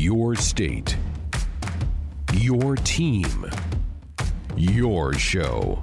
[0.00, 0.96] Your state.
[2.32, 3.50] Your team.
[4.56, 5.82] Your show.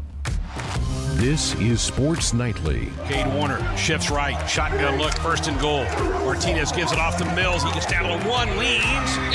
[1.17, 2.88] This is Sports Nightly.
[3.06, 5.83] Kade Warner shifts right, shotgun look, first and goal.
[6.25, 7.61] Martinez gives it off to Mills.
[7.61, 8.82] He gets down to one, leans,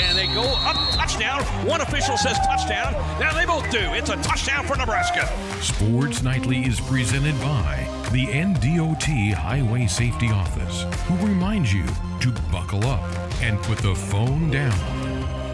[0.01, 1.41] and they go up, touchdown.
[1.65, 2.91] One official says touchdown.
[3.21, 3.79] Now they both do.
[3.93, 5.29] It's a touchdown for Nebraska.
[5.61, 11.83] Sports Nightly is presented by the NDOT Highway Safety Office, who reminds you
[12.21, 13.03] to buckle up
[13.41, 14.77] and put the phone down.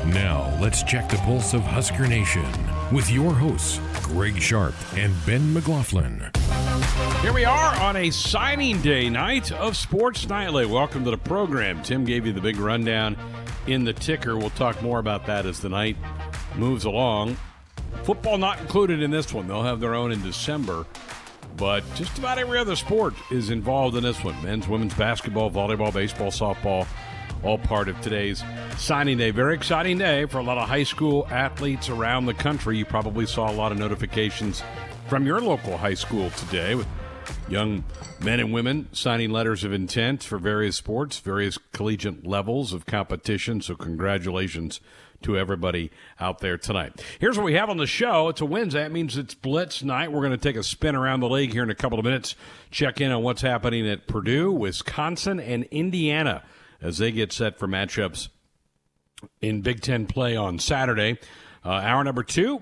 [0.09, 2.43] Now, let's check the pulse of Husker Nation
[2.91, 6.31] with your hosts, Greg Sharpe and Ben McLaughlin.
[7.21, 10.65] Here we are on a signing day night of Sports Nightly.
[10.65, 11.81] Welcome to the program.
[11.81, 13.15] Tim gave you the big rundown
[13.67, 14.37] in the ticker.
[14.37, 15.95] We'll talk more about that as the night
[16.57, 17.37] moves along.
[18.03, 19.47] Football not included in this one.
[19.47, 20.85] They'll have their own in December.
[21.57, 25.93] But just about every other sport is involved in this one men's, women's basketball, volleyball,
[25.93, 26.87] baseball, softball,
[27.43, 28.43] all part of today's
[28.77, 29.31] signing day.
[29.31, 32.77] Very exciting day for a lot of high school athletes around the country.
[32.77, 34.63] You probably saw a lot of notifications
[35.07, 36.87] from your local high school today with
[37.47, 37.83] young
[38.21, 43.61] men and women signing letters of intent for various sports, various collegiate levels of competition.
[43.61, 44.79] So, congratulations
[45.23, 47.03] to everybody out there tonight.
[47.19, 48.29] Here's what we have on the show.
[48.29, 48.81] It's a Wednesday.
[48.81, 50.11] That means it's Blitz night.
[50.11, 52.35] We're going to take a spin around the league here in a couple of minutes,
[52.71, 56.43] check in on what's happening at Purdue, Wisconsin, and Indiana
[56.81, 58.29] as they get set for matchups
[59.41, 61.19] in Big Ten play on Saturday.
[61.65, 62.61] Uh, hour number two,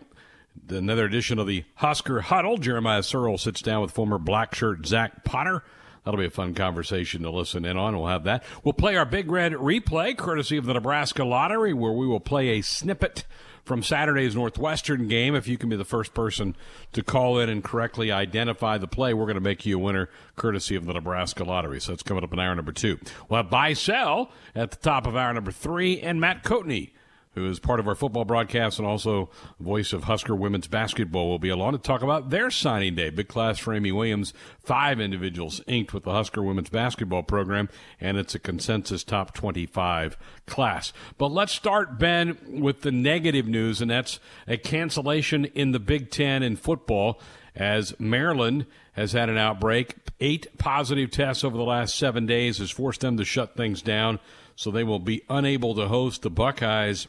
[0.69, 2.57] another edition of the Husker Huddle.
[2.57, 5.63] Jeremiah Sirles sits down with former black shirt Zach Potter.
[6.07, 7.97] That'll be a fun conversation to listen in on.
[7.97, 8.45] We'll have that.
[8.63, 12.47] We'll play our Big Red replay, courtesy of the Nebraska Lottery, where we will play
[12.47, 13.25] a snippet
[13.65, 15.35] from Saturday's Northwestern game.
[15.35, 16.55] If you can be the first person
[16.93, 20.09] to call in and correctly identify the play, we're going to make you a winner
[20.37, 21.81] courtesy of the Nebraska Lottery.
[21.81, 22.97] So it's coming up in hour number two.
[23.27, 26.91] We'll have buy sell at the top of hour number three, and Matt Coatney
[27.37, 31.37] who is part of our football broadcast and also voice of Husker women's basketball, will
[31.37, 33.11] be along to talk about their signing day.
[33.11, 34.33] Big class for Amy Williams.
[34.59, 37.69] Five individuals inked with the Husker women's basketball program,
[38.01, 40.17] and it's a consensus top 25
[40.47, 40.91] class.
[41.19, 46.09] But let's start, Ben, with the negative news, and that's a cancellation in the Big
[46.09, 47.21] Ten in football
[47.55, 49.95] as Maryland has had an outbreak.
[50.19, 54.19] Eight positive tests over the last seven days has forced them to shut things down,
[54.55, 57.07] so they will be unable to host the Buckeyes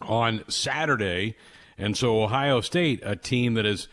[0.00, 1.36] on Saturday.
[1.78, 3.88] And so Ohio State, a team that is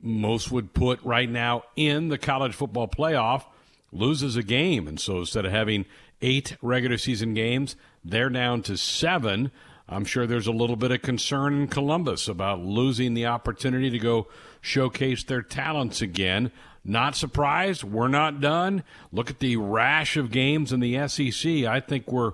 [0.00, 3.44] most would put right now in the college football playoff,
[3.92, 4.86] loses a game.
[4.86, 5.84] And so instead of having
[6.22, 9.50] eight regular season games, they're down to seven.
[9.88, 13.98] I'm sure there's a little bit of concern in Columbus about losing the opportunity to
[13.98, 14.26] go
[14.60, 16.50] showcase their talents again.
[16.84, 17.84] Not surprised.
[17.84, 18.84] We're not done.
[19.12, 21.64] Look at the rash of games in the SEC.
[21.64, 22.32] I think we're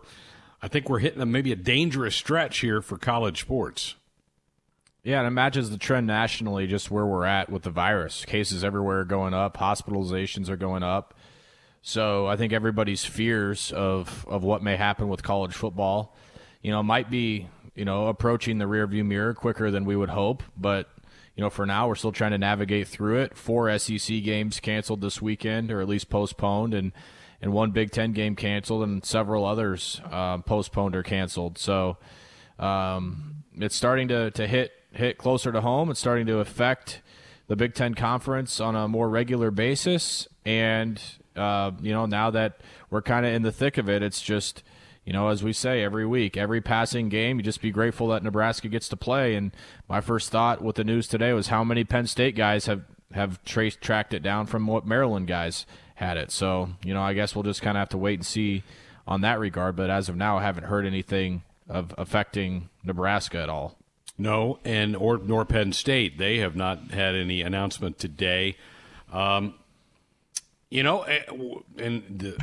[0.63, 3.97] I think we're hitting a, maybe a dangerous stretch here for college sports.
[5.03, 8.25] Yeah, and it matches the trend nationally, just where we're at with the virus.
[8.25, 11.15] Cases everywhere are going up, hospitalizations are going up.
[11.83, 16.15] So I think everybody's fears of, of what may happen with college football,
[16.63, 20.45] you know, might be, you know, approaching the rearview mirror quicker than we would hope.
[20.57, 20.89] But,
[21.35, 23.37] you know, for now, we're still trying to navigate through it.
[23.37, 26.93] Four SEC games canceled this weekend, or at least postponed, and
[27.43, 31.59] and one Big Ten game canceled, and several others uh, postponed or canceled.
[31.59, 31.99] So
[32.59, 35.91] um, it's starting to, to hit hit closer to home.
[35.91, 37.03] It's starting to affect
[37.49, 41.03] the Big Ten conference on a more regular basis, and
[41.37, 44.63] uh, you know now that we're kind of in the thick of it, it's just
[45.05, 48.23] you know, as we say every week, every passing game, you just be grateful that
[48.23, 49.35] Nebraska gets to play.
[49.35, 49.51] And
[49.89, 52.83] my first thought with the news today was how many Penn State guys have
[53.13, 55.67] have traced tracked it down from what Maryland guys
[56.03, 56.31] had it.
[56.31, 58.65] So, you know, I guess we'll just kind of have to wait and see
[59.07, 59.77] on that regard.
[59.77, 63.79] But as of now, I haven't heard anything of affecting Nebraska at all.
[64.19, 66.19] No, and or nor Penn State.
[66.19, 68.57] They have not had any announcement today.
[69.13, 69.55] Um,
[70.71, 71.23] you know, eh,
[71.79, 72.37] and the,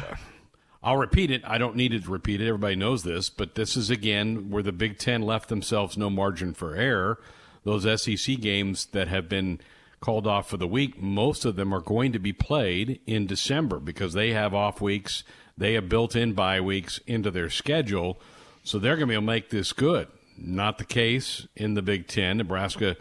[0.81, 1.41] I'll repeat it.
[1.45, 2.47] I don't need to repeat it.
[2.47, 6.53] Everybody knows this, but this is again where the Big Ten left themselves no margin
[6.53, 7.19] for error.
[7.63, 9.59] Those SEC games that have been
[9.99, 13.79] called off for the week, most of them are going to be played in December
[13.79, 15.23] because they have off weeks.
[15.57, 18.19] They have built in bye weeks into their schedule.
[18.63, 20.07] So they're going to be able to make this good.
[20.37, 22.37] Not the case in the Big Ten.
[22.37, 22.95] Nebraska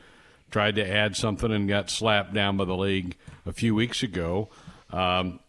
[0.50, 3.16] tried to add something and got slapped down by the league
[3.46, 4.48] a few weeks ago.
[4.90, 5.40] Um,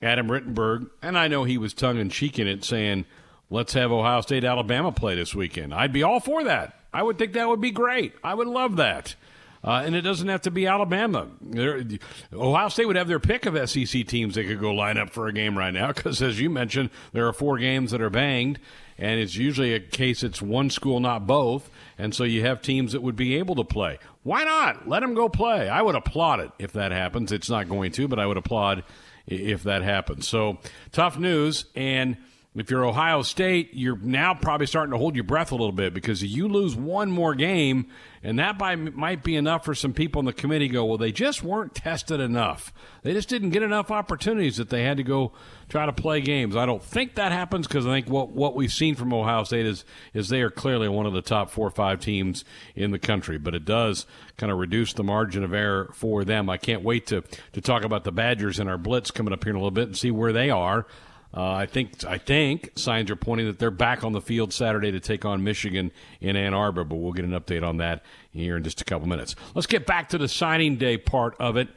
[0.00, 3.04] Adam Rittenberg, and I know he was tongue in cheek in it, saying,
[3.50, 5.74] let's have Ohio State Alabama play this weekend.
[5.74, 6.78] I'd be all for that.
[6.92, 8.14] I would think that would be great.
[8.24, 9.14] I would love that.
[9.64, 11.28] Uh, and it doesn't have to be Alabama.
[11.40, 11.84] They're,
[12.32, 15.28] Ohio State would have their pick of SEC teams they could go line up for
[15.28, 18.58] a game right now because, as you mentioned, there are four games that are banged,
[18.98, 21.70] and it's usually a case it's one school, not both.
[21.96, 23.98] And so you have teams that would be able to play.
[24.24, 24.88] Why not?
[24.88, 25.68] Let them go play.
[25.68, 27.30] I would applaud it if that happens.
[27.30, 28.82] It's not going to, but I would applaud
[29.28, 30.26] if that happens.
[30.26, 30.58] So
[30.90, 31.66] tough news.
[31.76, 32.16] And
[32.54, 35.94] if you're Ohio State, you're now probably starting to hold your breath a little bit
[35.94, 37.86] because you lose one more game,
[38.22, 41.12] and that by, might be enough for some people in the committee go, well, they
[41.12, 42.70] just weren't tested enough.
[43.04, 45.32] They just didn't get enough opportunities that they had to go
[45.70, 46.54] try to play games.
[46.54, 49.64] I don't think that happens because I think what, what we've seen from Ohio State
[49.64, 52.44] is, is they are clearly one of the top four or five teams
[52.76, 54.04] in the country, but it does
[54.36, 56.50] kind of reduce the margin of error for them.
[56.50, 57.24] I can't wait to,
[57.54, 59.88] to talk about the Badgers and our Blitz coming up here in a little bit
[59.88, 60.86] and see where they are.
[61.34, 64.92] Uh, I think I think signs are pointing that they're back on the field Saturday
[64.92, 65.90] to take on Michigan
[66.20, 68.02] in Ann Arbor, but we'll get an update on that
[68.32, 69.34] here in just a couple minutes.
[69.54, 71.68] Let's get back to the signing day part of it.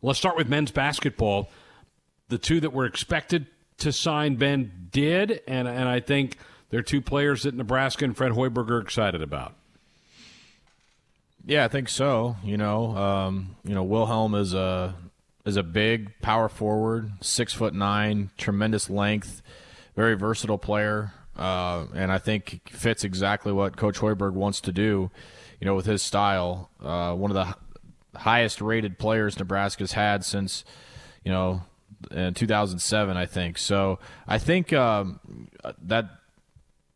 [0.00, 1.50] Let's start with men's basketball.
[2.28, 3.46] The two that were expected
[3.78, 6.36] to sign Ben did, and and I think
[6.70, 9.54] they're two players that Nebraska and Fred Hoiberg are excited about.
[11.44, 12.36] Yeah, I think so.
[12.44, 14.94] You know, um, you know, Wilhelm is a
[15.44, 19.42] is a big power forward, six foot nine, tremendous length,
[19.96, 25.10] very versatile player, uh, and I think fits exactly what Coach Hoiberg wants to do.
[25.60, 30.64] You know, with his style, uh, one of the highest rated players Nebraska's had since
[31.24, 31.62] you know
[32.10, 33.58] in 2007, I think.
[33.58, 35.48] So I think um,
[35.82, 36.06] that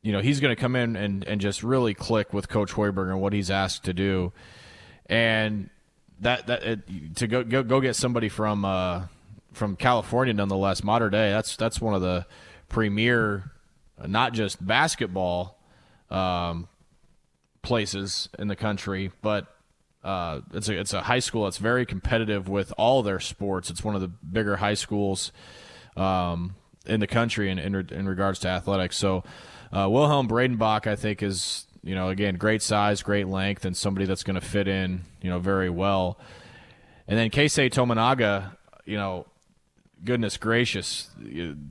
[0.02, 3.11] you know he's going to come in and, and just really click with Coach Hoiberg
[3.11, 4.32] and what he's asked to do,
[5.06, 5.70] and
[6.21, 9.07] that that it, to go, go go get somebody from uh,
[9.53, 11.31] from California, nonetheless, Mater Dei.
[11.31, 12.27] That's that's one of the
[12.69, 13.53] premier,
[14.01, 15.59] uh, not just basketball
[16.11, 16.69] um,
[17.63, 19.47] places in the country, but
[20.03, 23.71] uh, it's a it's a high school that's very competitive with all their sports.
[23.71, 25.33] It's one of the bigger high schools
[25.97, 26.57] um,
[26.87, 28.97] in the country in, in, in regards to athletics.
[28.97, 29.25] So
[29.73, 34.07] uh, Wilhelm Breidenbach, I think, is you know, again, great size, great length, and somebody
[34.07, 36.19] that's going to fit in, you know, very well.
[37.07, 39.27] And then Keisei Tominaga, you know,
[40.03, 41.11] goodness gracious,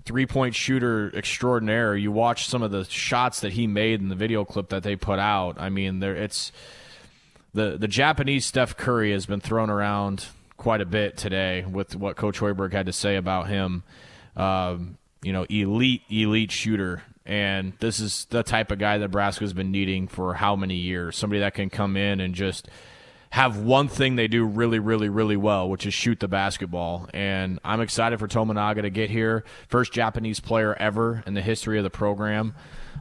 [0.06, 1.96] three point shooter extraordinaire.
[1.96, 4.96] You watch some of the shots that he made in the video clip that they
[4.96, 5.60] put out.
[5.60, 6.52] I mean, there it's
[7.54, 10.28] the the Japanese Steph Curry has been thrown around
[10.58, 13.84] quite a bit today with what Coach Hoiberg had to say about him.
[14.36, 19.54] Um, you know, elite elite shooter and this is the type of guy that Nebraska's
[19.54, 21.16] been needing for how many years?
[21.16, 22.68] Somebody that can come in and just
[23.34, 27.10] have one thing they do really, really, really well, which is shoot the basketball.
[27.16, 29.44] And I'm excited for Tominaga to get here.
[29.68, 32.54] First Japanese player ever in the history of the program.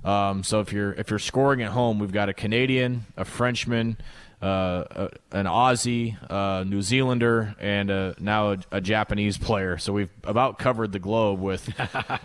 [0.05, 3.99] Um, so if you're if you're scoring at home, we've got a Canadian, a Frenchman,
[4.43, 9.79] uh, an Aussie, uh, New Zealander, and uh, now a, a, Japanese player.
[9.79, 11.73] So we've about covered the globe with,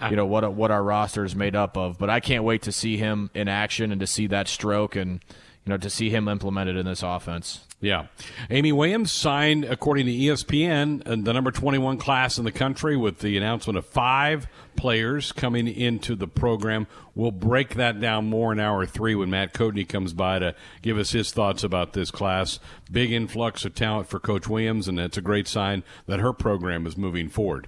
[0.10, 2.00] you know, what what our roster is made up of.
[2.00, 5.24] But I can't wait to see him in action and to see that stroke and
[5.66, 7.67] you know to see him implemented in this offense.
[7.80, 8.08] Yeah.
[8.50, 13.20] Amy Williams signed, according to ESPN, uh, the number 21 class in the country with
[13.20, 16.88] the announcement of five players coming into the program.
[17.14, 20.98] We'll break that down more in hour three when Matt Coatney comes by to give
[20.98, 22.60] us his thoughts about this class.
[22.92, 26.88] Big influx of talent for Coach Williams, and it's a great sign that her program
[26.88, 27.68] is moving forward.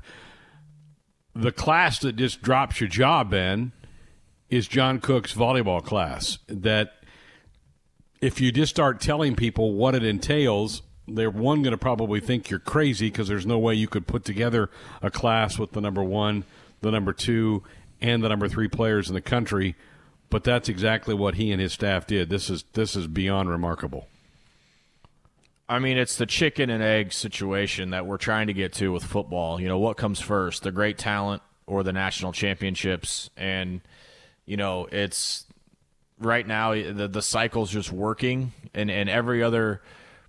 [1.36, 3.74] The class that just drops your jaw, Ben,
[4.50, 6.94] is John Cook's volleyball class that
[8.22, 12.50] if you just start telling people what it entails, they're one going to probably think
[12.50, 14.70] you're crazy because there's no way you could put together
[15.02, 16.44] a class with the number one,
[16.82, 17.64] the number two,
[18.02, 19.76] and the number three players in the country.
[20.30, 22.30] But that's exactly what he and his staff did.
[22.30, 24.08] This is this is beyond remarkable.
[25.68, 29.04] I mean, it's the chicken and egg situation that we're trying to get to with
[29.04, 29.62] football.
[29.62, 33.30] You know, what comes first, the great talent or the national championships?
[33.38, 33.82] And
[34.46, 35.46] you know, it's
[36.20, 39.82] right now the the cycle's just working, and and every other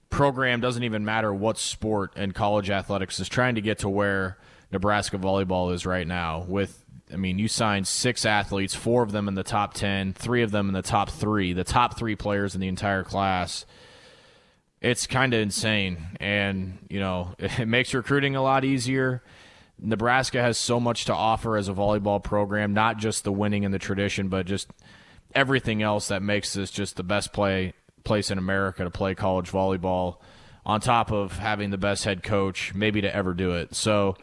[0.08, 4.38] program doesn't even matter what sport and college athletics is trying to get to where
[4.72, 6.44] Nebraska volleyball is right now.
[6.46, 10.42] With I mean, you signed six athletes, four of them in the top ten, three
[10.42, 13.66] of them in the top three, the top three players in the entire class.
[14.80, 19.22] It's kind of insane, and you know it makes recruiting a lot easier.
[19.82, 23.72] Nebraska has so much to offer as a volleyball program, not just the winning and
[23.72, 24.68] the tradition, but just
[25.34, 29.50] everything else that makes this just the best play place in America to play college
[29.50, 30.16] volleyball
[30.64, 33.74] on top of having the best head coach maybe to ever do it.
[33.74, 34.16] So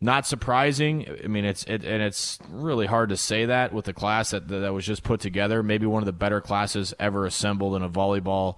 [0.00, 1.06] not surprising.
[1.22, 4.48] I mean, it's it, and it's really hard to say that with the class that
[4.48, 5.62] that was just put together.
[5.62, 8.56] Maybe one of the better classes ever assembled in a volleyball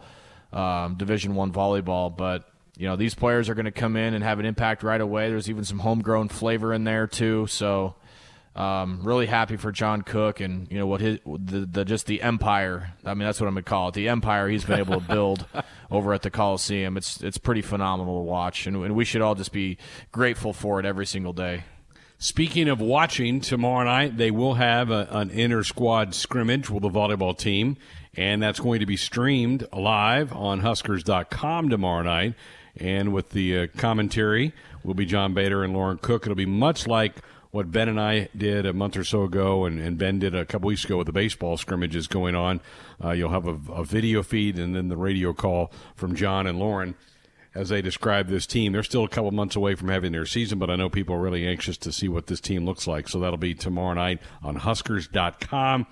[0.53, 2.17] um, Division One volleyball.
[2.17, 5.01] But you know these players are going to come in and have an impact right
[5.01, 5.29] away.
[5.29, 7.49] There's even some homegrown flavor in there too.
[7.49, 7.97] So
[8.55, 12.21] um, really happy for John Cook and you know what his the, the just the
[12.21, 12.93] empire.
[13.05, 13.95] I mean that's what I'm gonna call it.
[13.95, 15.47] The empire he's been able to build
[15.91, 16.97] over at the Coliseum.
[16.97, 19.79] It's it's pretty phenomenal to watch, and, and we should all just be
[20.11, 21.65] grateful for it every single day.
[22.19, 26.91] Speaking of watching, tomorrow night they will have a, an inter squad scrimmage with the
[26.91, 27.79] volleyball team,
[28.15, 32.35] and that's going to be streamed live on Huskers.com tomorrow night.
[32.77, 34.53] And with the uh, commentary
[34.85, 36.23] will be John Baylor and Lauren Cook.
[36.23, 37.17] It'll be much like
[37.53, 40.47] what Ben and I did a month or so ago, and, and Ben did a
[40.47, 42.63] couple weeks ago with the baseball scrimmages going on.
[43.03, 46.59] Uh, you'll have a, a video feed and then the radio call from John and
[46.59, 46.95] Lauren
[47.55, 48.73] as they describe this team.
[48.73, 51.21] They're still a couple months away from having their season, but I know people are
[51.21, 53.07] really anxious to see what this team looks like.
[53.07, 55.87] So that'll be tomorrow night on Huskers.com.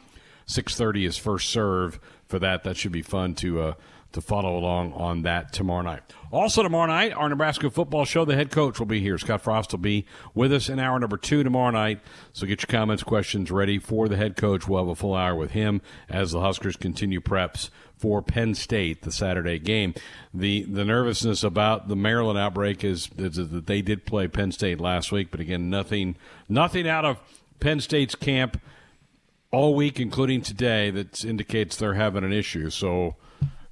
[0.46, 2.64] 6:30 is first serve for that.
[2.64, 3.74] That should be fun to uh,
[4.12, 6.02] to follow along on that tomorrow night.
[6.32, 9.18] Also, tomorrow night, our Nebraska football show, the head coach will be here.
[9.18, 12.00] Scott Frost will be with us in hour number two tomorrow night.
[12.32, 14.68] So get your comments, questions ready for the head coach.
[14.68, 19.02] We'll have a full hour with him as the Huskers continue preps for Penn State,
[19.02, 19.94] the Saturday game.
[20.32, 24.80] The the nervousness about the Maryland outbreak is, is that they did play Penn State
[24.80, 26.16] last week, but again, nothing
[26.48, 27.20] nothing out of
[27.60, 28.60] Penn State's camp
[29.52, 32.70] all week, including today, that indicates they're having an issue.
[32.70, 33.16] So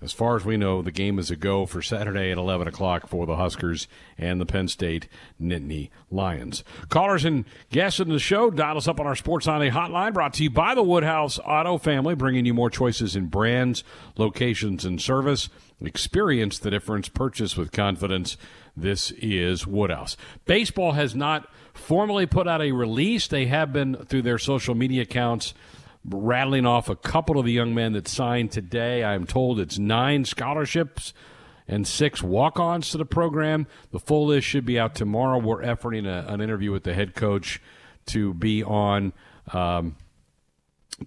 [0.00, 3.08] as far as we know, the game is a go for Saturday at 11 o'clock
[3.08, 5.08] for the Huskers and the Penn State
[5.40, 6.62] Nittany Lions.
[6.88, 10.34] Callers and guests in the show, dial us up on our Sports Sunday hotline, brought
[10.34, 13.82] to you by the Woodhouse Auto Family, bringing you more choices in brands,
[14.16, 15.48] locations, and service.
[15.80, 17.08] Experience the difference.
[17.08, 18.36] Purchase with confidence.
[18.76, 20.16] This is Woodhouse.
[20.44, 23.26] Baseball has not formally put out a release.
[23.26, 25.54] They have been through their social media accounts
[26.04, 29.04] rattling off a couple of the young men that signed today.
[29.04, 31.12] I'm told it's nine scholarships
[31.66, 33.66] and six walk ons to the program.
[33.90, 35.38] The full list should be out tomorrow.
[35.38, 37.60] We're efforting a, an interview with the head coach
[38.06, 39.12] to be on.
[39.52, 39.96] Um,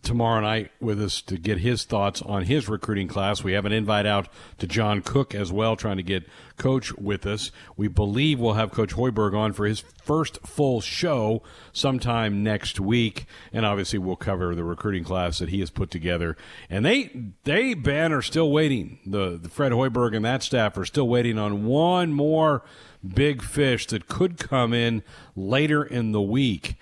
[0.03, 3.43] tomorrow night with us to get his thoughts on his recruiting class.
[3.43, 4.29] We have an invite out
[4.59, 6.23] to John Cook as well, trying to get
[6.57, 7.51] Coach with us.
[7.75, 11.43] We believe we'll have Coach Hoiberg on for his first full show
[11.73, 16.37] sometime next week, and obviously we'll cover the recruiting class that he has put together.
[16.69, 18.99] And they, they Ben are still waiting.
[19.05, 22.63] The, the Fred Hoiberg and that staff are still waiting on one more
[23.05, 25.03] big fish that could come in
[25.35, 26.75] later in the week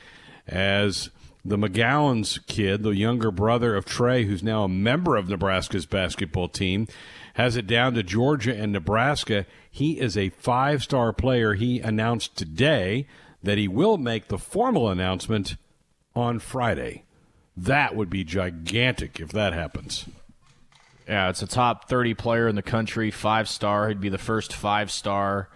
[0.48, 1.10] as
[1.44, 6.50] the McGowens kid, the younger brother of Trey, who's now a member of Nebraska's basketball
[6.50, 6.88] team,
[7.36, 9.46] has it down to Georgia and Nebraska.
[9.72, 11.54] He is a five star player.
[11.54, 13.08] He announced today
[13.42, 15.56] that he will make the formal announcement
[16.16, 17.04] on Friday.
[17.56, 20.06] That would be gigantic if that happens.
[21.08, 23.88] Yeah, it's a top 30 player in the country, five star.
[23.88, 25.50] He'd be the first five star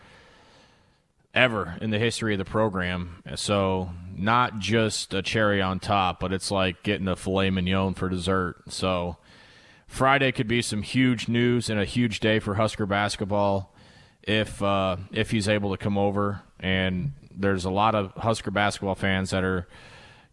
[1.34, 3.22] ever in the history of the program.
[3.36, 8.10] So not just a cherry on top, but it's like getting a filet mignon for
[8.10, 8.58] dessert.
[8.70, 9.18] So
[9.88, 13.74] Friday could be some huge news and a huge day for Husker basketball
[14.24, 16.42] if uh, if he's able to come over.
[16.60, 19.68] And there's a lot of Husker basketball fans that are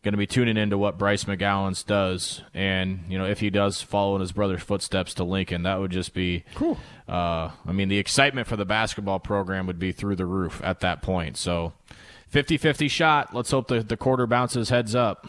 [0.03, 3.83] going to be tuning into what Bryce McGowens does, and you know if he does
[3.83, 6.79] follow in his brother's footsteps to Lincoln, that would just be cool.
[7.09, 10.81] Uh, I mean, the excitement for the basketball program would be through the roof at
[10.81, 11.37] that point.
[11.37, 11.73] So,
[12.33, 13.35] 50-50 shot.
[13.35, 15.29] Let's hope the the quarter bounces heads up.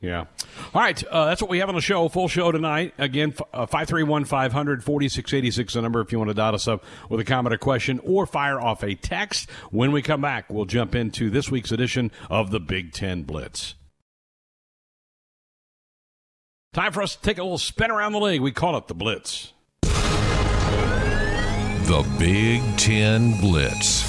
[0.00, 0.26] Yeah.
[0.74, 1.02] All right.
[1.04, 2.08] Uh, that's what we have on the show.
[2.08, 2.94] Full show tonight.
[2.98, 7.18] Again, uh, 531 500 4686 the number if you want to dot us up with
[7.18, 9.50] a comment or question or fire off a text.
[9.70, 13.74] When we come back, we'll jump into this week's edition of the Big Ten Blitz.
[16.72, 18.40] Time for us to take a little spin around the league.
[18.40, 19.52] We call it the Blitz.
[21.88, 24.07] The Big Ten Blitz.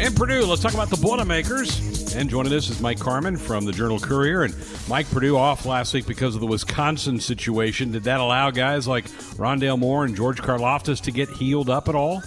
[0.00, 2.16] In Purdue, let's talk about the Boilermakers.
[2.16, 4.44] And joining us is Mike Carmin from the Journal Courier.
[4.44, 4.54] And
[4.88, 7.92] Mike Purdue off last week because of the Wisconsin situation.
[7.92, 9.04] Did that allow guys like
[9.36, 12.22] Rondale Moore and George Karlaftis to get healed up at all?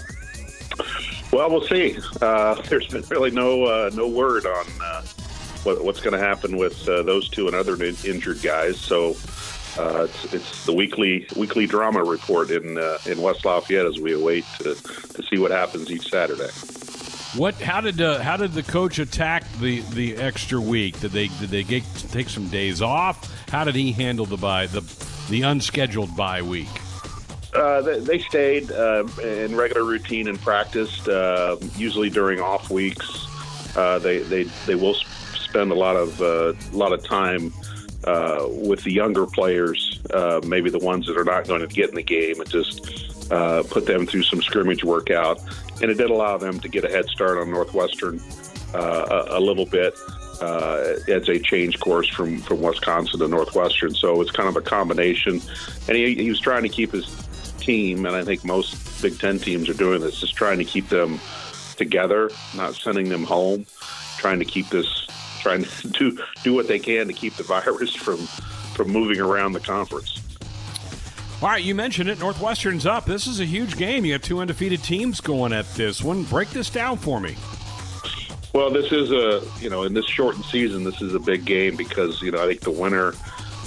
[1.32, 1.98] Well, we'll see.
[2.22, 5.01] Uh, there's been really no uh, no word on uh,
[5.63, 8.80] what, what's going to happen with uh, those two and other in- injured guys.
[8.80, 9.15] So
[9.80, 14.13] uh, it's, it's the weekly weekly drama report in uh, in West Lafayette as we
[14.13, 16.51] await to, to see what happens each Saturday.
[17.36, 17.56] What?
[17.56, 21.00] How did uh, how did the coach attack the, the extra week?
[21.00, 23.50] Did they did they get, take some days off?
[23.50, 24.82] How did he handle the bye the
[25.30, 26.70] the unscheduled bye week?
[27.56, 31.08] Uh, they, they, stayed uh, in regular routine and practiced.
[31.08, 33.28] Uh, usually during off weeks,
[33.75, 34.96] uh, they they they will
[35.36, 37.52] spend a lot of uh, a lot of time
[38.62, 40.00] with the younger players
[40.46, 43.63] maybe the ones that are not going to get in the game, and just uh,
[43.63, 45.40] put them through some scrimmage workout.
[45.84, 48.22] And it did allow them to get a head start on Northwestern
[48.74, 49.94] uh, a, a, little bit
[50.42, 53.94] uh, as they change course from, from Wisconsin to Northwestern.
[53.94, 55.42] So it's kind of a combination.
[55.90, 57.06] And he, he was trying to keep his
[57.58, 60.88] team, and I think most Big Ten teams are doing this, just trying to keep
[60.88, 61.20] them
[61.75, 63.66] together, not sending them home,
[64.18, 65.08] trying to keep this,
[65.42, 69.52] trying to do, do what they can to keep the virus from, from moving around
[69.52, 70.22] the conference.
[71.43, 72.19] All right, you mentioned it.
[72.19, 73.03] Northwestern's up.
[73.03, 74.05] This is a huge game.
[74.05, 76.23] You have two undefeated teams going at this one.
[76.23, 77.35] Break this down for me.
[78.53, 81.75] Well, this is a you know in this shortened season, this is a big game
[81.75, 83.13] because you know I think the winner,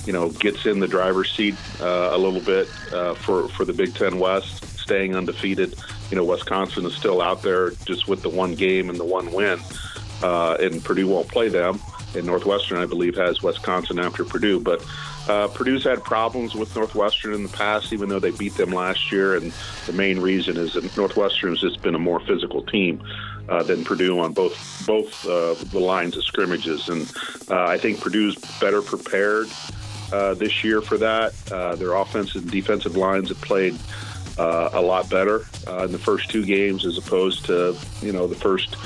[0.06, 3.74] you know, gets in the driver's seat uh, a little bit uh, for for the
[3.74, 5.74] Big Ten West, staying undefeated.
[6.10, 9.30] You know, Wisconsin is still out there just with the one game and the one
[9.32, 9.60] win,
[10.22, 11.78] uh, and Purdue won't play them.
[12.16, 14.84] And Northwestern, I believe, has Wisconsin after Purdue, but
[15.28, 19.10] uh, Purdue's had problems with Northwestern in the past, even though they beat them last
[19.10, 19.36] year.
[19.36, 19.52] And
[19.86, 23.02] the main reason is that Northwestern has just been a more physical team
[23.48, 26.88] uh, than Purdue on both both uh, the lines of scrimmages.
[26.88, 27.10] And
[27.50, 29.48] uh, I think Purdue's better prepared
[30.12, 31.34] uh, this year for that.
[31.50, 33.78] Uh, their offensive and defensive lines have played.
[34.38, 35.46] Uh, a lot better
[35.82, 38.76] in the first two games as opposed to you know the first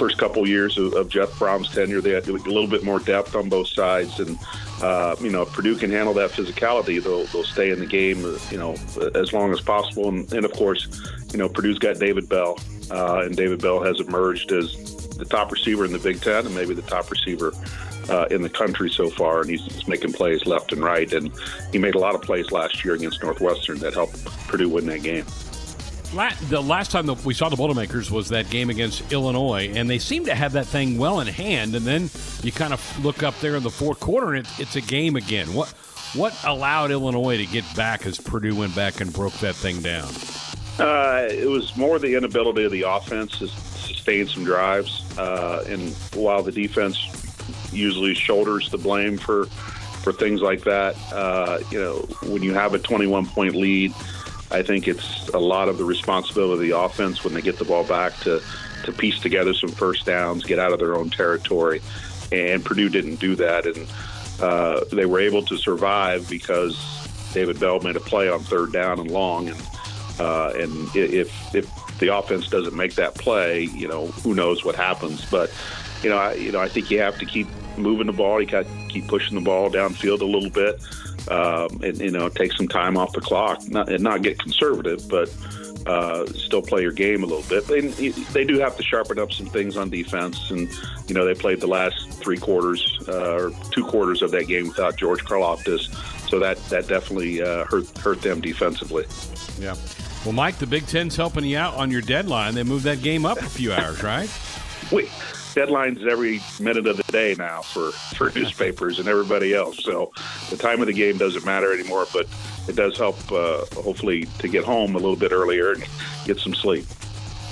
[0.00, 3.36] first couple years of, of, Jeff Brohm's tenure, they had a little bit more depth
[3.36, 4.38] on both sides, and
[4.80, 8.22] uh, you know, if Purdue can handle that physicality, they'll they'll stay in the game,
[8.50, 8.76] you know,
[9.14, 10.08] as long as possible.
[10.08, 10.88] And, and of course,
[11.32, 12.58] you know, Purdue's got David Bell,
[12.90, 14.74] uh, and David Bell has emerged as
[15.18, 17.52] the top receiver in the Big Ten, and maybe the top receiver
[18.08, 21.12] uh, in the country so far, and he's, he's making plays left and right.
[21.12, 21.30] And
[21.72, 25.02] he made a lot of plays last year against Northwestern that helped Purdue win that
[25.02, 25.26] game
[26.12, 29.98] the last time that we saw the Boilermakers was that game against Illinois, and they
[29.98, 31.74] seem to have that thing well in hand.
[31.74, 32.10] And then
[32.42, 35.16] you kind of look up there in the fourth quarter, and it's, it's a game
[35.16, 35.52] again.
[35.54, 35.68] What
[36.14, 40.08] what allowed Illinois to get back as Purdue went back and broke that thing down?
[40.78, 45.94] Uh, it was more the inability of the offense to sustain some drives, uh, and
[46.14, 46.98] while the defense
[47.72, 49.46] usually shoulders the blame for
[50.02, 53.94] for things like that, uh, you know, when you have a 21 point lead
[54.50, 57.64] I think it's a lot of the responsibility of the offense when they get the
[57.64, 58.42] ball back to,
[58.84, 61.80] to piece together some first downs, get out of their own territory.
[62.32, 63.66] And Purdue didn't do that.
[63.66, 63.86] And
[64.40, 66.76] uh, they were able to survive because
[67.32, 69.48] David Bell made a play on third down and long.
[69.48, 69.62] And,
[70.18, 74.74] uh, and if, if the offense doesn't make that play, you know, who knows what
[74.74, 75.24] happens.
[75.30, 75.52] But,
[76.02, 77.46] you know, I, you know, I think you have to keep
[77.82, 78.40] moving the ball.
[78.40, 80.80] You got to keep pushing the ball downfield a little bit
[81.28, 85.08] um, and you know take some time off the clock, not, and not get conservative,
[85.08, 85.32] but
[85.86, 87.66] uh, still play your game a little bit.
[87.66, 90.68] They, they do have to sharpen up some things on defense, and
[91.06, 94.68] you know they played the last three quarters uh, or two quarters of that game
[94.68, 95.94] without George Karlaftis,
[96.28, 99.04] so that that definitely uh, hurt hurt them defensively.
[99.58, 99.76] Yeah.
[100.24, 102.54] Well, Mike, the Big Ten's helping you out on your deadline.
[102.54, 104.30] They moved that game up a few hours, right?
[104.92, 105.08] Wait
[105.54, 109.82] deadlines every minute of the day now for, for newspapers and everybody else.
[109.82, 110.12] So
[110.50, 112.26] the time of the game doesn't matter anymore, but
[112.68, 115.84] it does help, uh, hopefully, to get home a little bit earlier and
[116.24, 116.86] get some sleep.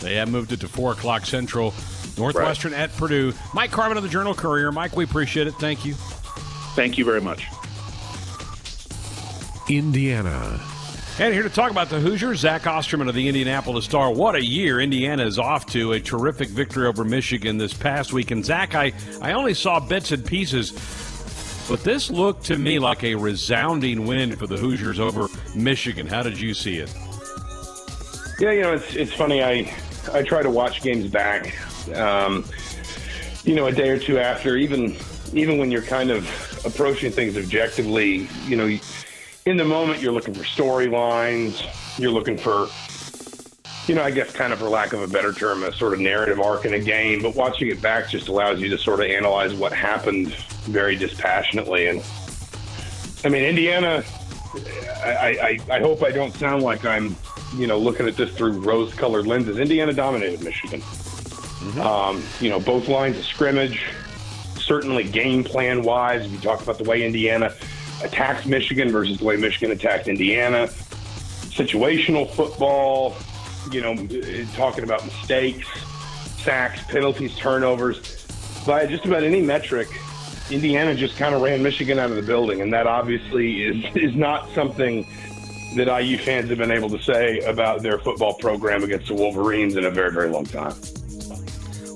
[0.00, 1.74] They have moved it to 4 o'clock Central.
[2.16, 2.82] Northwestern right.
[2.82, 3.32] at Purdue.
[3.54, 4.72] Mike Carmin of the Journal Courier.
[4.72, 5.54] Mike, we appreciate it.
[5.54, 5.94] Thank you.
[6.74, 7.46] Thank you very much.
[9.68, 10.60] Indiana.
[11.20, 14.12] And here to talk about the Hoosiers, Zach Osterman of the Indianapolis Star.
[14.12, 15.94] What a year Indiana is off to.
[15.94, 18.30] A terrific victory over Michigan this past week.
[18.30, 20.70] And Zach, I, I only saw bits and pieces,
[21.68, 25.26] but this looked to me like a resounding win for the Hoosiers over
[25.56, 26.06] Michigan.
[26.06, 26.94] How did you see it?
[28.38, 29.42] Yeah, you know, it's, it's funny.
[29.42, 29.74] I,
[30.12, 31.52] I try to watch games back,
[31.96, 32.44] um,
[33.42, 34.96] you know, a day or two after, even,
[35.32, 36.24] even when you're kind of
[36.64, 38.78] approaching things objectively, you know,
[39.48, 41.64] in the moment, you're looking for storylines.
[41.98, 42.68] You're looking for,
[43.86, 46.00] you know, I guess kind of for lack of a better term, a sort of
[46.00, 47.22] narrative arc in a game.
[47.22, 50.34] But watching it back just allows you to sort of analyze what happened
[50.64, 51.86] very dispassionately.
[51.86, 52.04] And
[53.24, 54.04] I mean, Indiana,
[55.02, 57.16] I, I, I hope I don't sound like I'm,
[57.56, 59.58] you know, looking at this through rose colored lenses.
[59.58, 60.80] Indiana dominated Michigan.
[60.80, 61.80] Mm-hmm.
[61.80, 63.86] Um, you know, both lines of scrimmage,
[64.56, 66.28] certainly game plan wise.
[66.28, 67.54] We talk about the way Indiana
[68.02, 70.68] attacked Michigan versus the way Michigan attacked Indiana.
[71.48, 73.16] Situational football,
[73.72, 73.94] you know,
[74.54, 75.66] talking about mistakes,
[76.38, 78.24] sacks, penalties, turnovers.
[78.66, 79.88] By just about any metric,
[80.50, 84.14] Indiana just kind of ran Michigan out of the building, and that obviously is is
[84.14, 85.06] not something
[85.76, 89.76] that IU fans have been able to say about their football program against the Wolverines
[89.76, 90.74] in a very, very long time.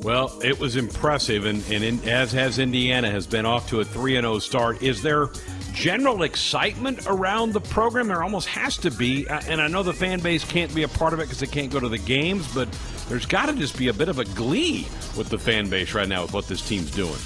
[0.02, 3.84] Well, it was impressive, and, and in, as has Indiana, has been off to a
[3.84, 4.82] 3 0 start.
[4.82, 5.28] Is there
[5.72, 8.08] general excitement around the program?
[8.08, 10.88] There almost has to be, uh, and I know the fan base can't be a
[10.88, 12.68] part of it because they can't go to the games, but
[13.08, 16.08] there's got to just be a bit of a glee with the fan base right
[16.08, 17.18] now with what this team's doing.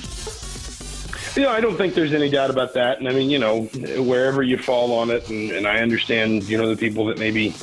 [1.36, 2.98] Know, I don't think there's any doubt about that.
[2.98, 3.64] And I mean, you know,
[4.02, 7.54] wherever you fall on it, and, and I understand, you know, the people that maybe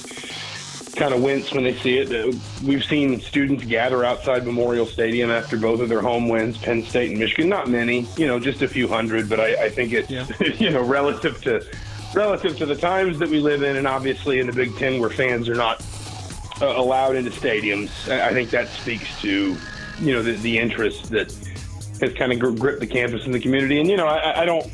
[0.95, 2.35] kind of wince when they see it.
[2.63, 7.11] We've seen students gather outside Memorial Stadium after both of their home wins, Penn State
[7.11, 7.49] and Michigan.
[7.49, 10.25] Not many, you know, just a few hundred, but I, I think it's yeah.
[10.57, 11.65] you know relative to
[12.13, 15.09] relative to the times that we live in, and obviously in the Big Ten where
[15.09, 15.83] fans are not
[16.61, 17.89] uh, allowed into stadiums.
[18.09, 19.57] I think that speaks to
[19.99, 21.33] you know the, the interest that
[22.01, 23.79] has kind of gripped the campus and the community.
[23.79, 24.69] And you know, I, I don't.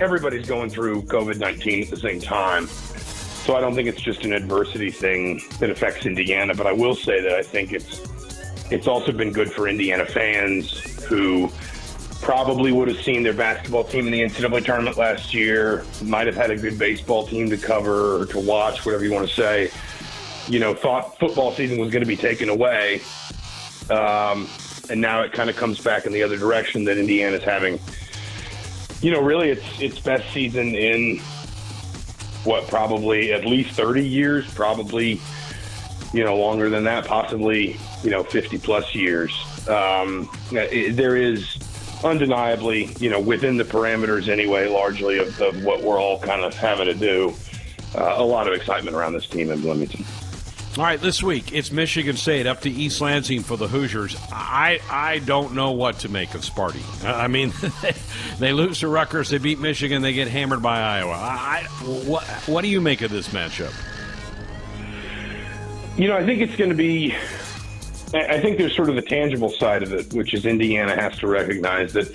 [0.00, 2.68] Everybody's going through COVID nineteen at the same time.
[3.44, 6.94] So I don't think it's just an adversity thing that affects Indiana, but I will
[6.94, 8.00] say that I think it's
[8.70, 11.50] it's also been good for Indiana fans who
[12.22, 16.34] probably would have seen their basketball team in the NCAA tournament last year, might have
[16.34, 19.70] had a good baseball team to cover or to watch, whatever you want to say.
[20.48, 23.02] You know, thought football season was going to be taken away.
[23.90, 24.48] Um,
[24.88, 27.78] and now it kind of comes back in the other direction that Indiana's having,
[29.02, 31.20] you know, really its its best season in
[32.44, 35.20] what probably at least 30 years, probably
[36.12, 39.32] you know longer than that, possibly you know 50 plus years.
[39.68, 41.56] Um, it, there is
[42.04, 46.54] undeniably, you know, within the parameters anyway, largely of, of what we're all kind of
[46.54, 47.34] having to do,
[47.96, 50.04] uh, a lot of excitement around this team in Bloomington.
[50.76, 54.16] All right, this week it's Michigan State up to East Lansing for the Hoosiers.
[54.32, 56.82] I I don't know what to make of Sparty.
[57.04, 57.52] I mean,
[58.40, 61.12] they lose to Rutgers, they beat Michigan, they get hammered by Iowa.
[61.12, 63.72] I, what what do you make of this matchup?
[65.96, 67.14] You know, I think it's going to be.
[68.12, 71.28] I think there's sort of the tangible side of it, which is Indiana has to
[71.28, 72.12] recognize that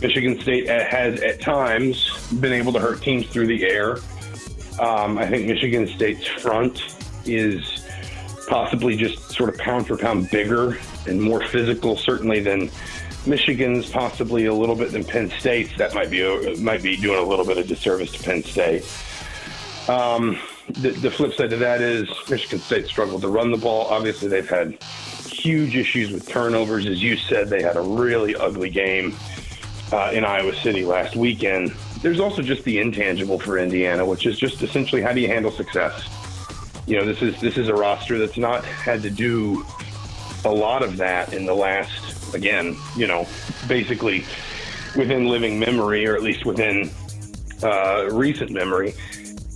[0.00, 3.96] Michigan State has at times been able to hurt teams through the air.
[4.78, 6.94] Um, I think Michigan State's front
[7.26, 7.77] is
[8.48, 12.70] possibly just sort of pound for pound bigger and more physical, certainly than
[13.26, 15.76] Michigan's, possibly a little bit than Penn State's.
[15.76, 18.84] That might be might be doing a little bit of disservice to Penn State.
[19.88, 23.86] Um, the, the flip side to that is Michigan State struggled to run the ball.
[23.86, 24.80] Obviously, they've had
[25.24, 26.86] huge issues with turnovers.
[26.86, 29.14] As you said, they had a really ugly game
[29.92, 31.72] uh, in Iowa City last weekend.
[32.02, 35.50] There's also just the intangible for Indiana, which is just essentially how do you handle
[35.50, 36.08] success?
[36.88, 39.64] You know, this is this is a roster that's not had to do
[40.46, 43.26] a lot of that in the last, again, you know,
[43.66, 44.24] basically
[44.96, 46.90] within living memory, or at least within
[47.62, 48.94] uh, recent memory.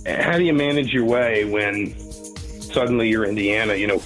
[0.05, 3.73] How do you manage your way when suddenly you're Indiana?
[3.73, 4.03] You know,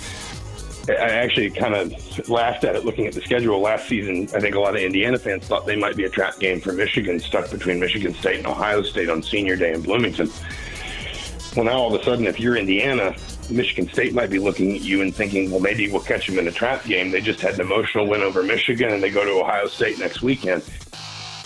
[0.88, 4.30] I actually kind of laughed at it looking at the schedule last season.
[4.34, 6.72] I think a lot of Indiana fans thought they might be a trap game for
[6.72, 10.32] Michigan, stuck between Michigan State and Ohio State on senior day in Bloomington.
[11.58, 13.15] Well, now all of a sudden, if you're Indiana,
[13.50, 16.48] Michigan State might be looking at you and thinking, well, maybe we'll catch them in
[16.48, 17.10] a trap game.
[17.10, 20.22] They just had an emotional win over Michigan, and they go to Ohio State next
[20.22, 20.62] weekend.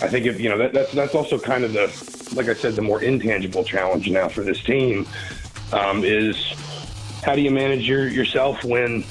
[0.01, 2.75] I think if you know that, that's that's also kind of the, like I said,
[2.75, 5.07] the more intangible challenge now for this team
[5.71, 6.35] um, is
[7.23, 9.05] how do you manage your yourself when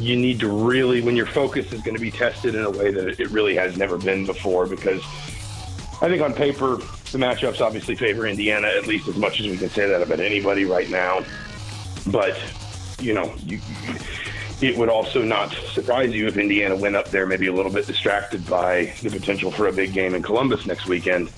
[0.00, 2.90] you need to really when your focus is going to be tested in a way
[2.90, 5.02] that it really has never been before because
[6.00, 6.80] I think on paper
[7.12, 10.20] the matchups obviously favor Indiana at least as much as we can say that about
[10.20, 11.24] anybody right now.
[12.10, 12.36] But,
[13.00, 13.60] you know, you,
[14.60, 17.86] it would also not surprise you if Indiana went up there maybe a little bit
[17.86, 21.30] distracted by the potential for a big game in Columbus next weekend.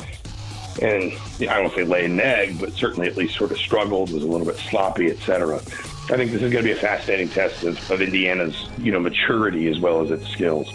[0.80, 4.22] And I don't say lay an egg, but certainly at least sort of struggled, was
[4.22, 5.56] a little bit sloppy, etc.
[5.56, 9.00] I think this is going to be a fascinating test of, of Indiana's, you know,
[9.00, 10.68] maturity as well as its skills.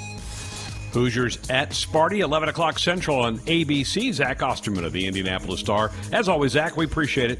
[0.91, 4.13] Hoosiers at Sparty, 11 o'clock Central on ABC.
[4.13, 5.91] Zach Osterman of the Indianapolis Star.
[6.11, 7.39] As always, Zach, we appreciate it.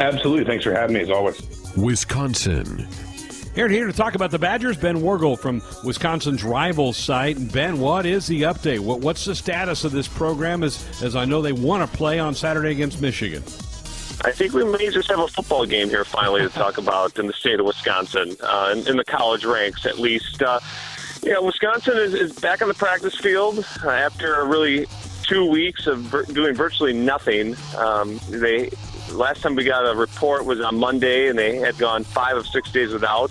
[0.00, 0.44] Absolutely.
[0.44, 1.40] Thanks for having me, as always.
[1.76, 2.86] Wisconsin.
[3.54, 7.52] Here and here to talk about the Badgers, Ben Worgull from Wisconsin's rival site.
[7.52, 8.80] Ben, what is the update?
[8.80, 12.18] What, what's the status of this program as, as I know they want to play
[12.18, 13.44] on Saturday against Michigan?
[14.24, 17.28] I think we may just have a football game here finally to talk about in
[17.28, 20.42] the state of Wisconsin, uh, in, in, the college ranks at least.
[20.42, 20.58] Uh,
[21.24, 24.86] yeah, Wisconsin is, is, back on the practice field uh, after really
[25.22, 27.56] two weeks of vir- doing virtually nothing.
[27.76, 28.70] Um, they
[29.10, 32.46] last time we got a report was on Monday, and they had gone five of
[32.46, 33.30] six days without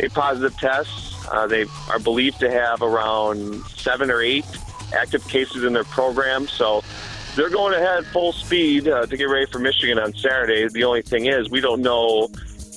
[0.00, 1.14] a positive test.
[1.30, 4.46] Uh, they are believed to have around seven or eight
[4.94, 6.82] active cases in their program, so
[7.36, 10.66] they're going ahead full speed uh, to get ready for Michigan on Saturday.
[10.68, 12.30] The only thing is, we don't know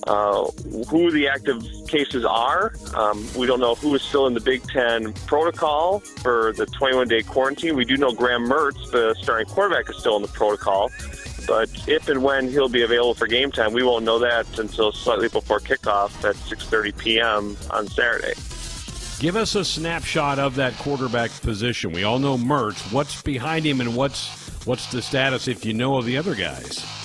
[0.07, 0.45] uh,
[0.89, 2.73] who the active cases are.
[2.95, 7.07] Um, we don't know who is still in the Big Ten protocol for the 21
[7.07, 7.75] day quarantine.
[7.75, 10.89] We do know Graham Mertz, the starting quarterback, is still in the protocol.
[11.47, 14.91] But if and when he'll be available for game time, we won't know that until
[14.91, 17.57] slightly before kickoff at 6:30 p.m.
[17.71, 18.33] on Saturday.
[19.19, 21.91] Give us a snapshot of that quarterback position.
[21.91, 22.91] We all know Mertz.
[22.91, 27.00] What's behind him, and what's what's the status if you know of the other guys?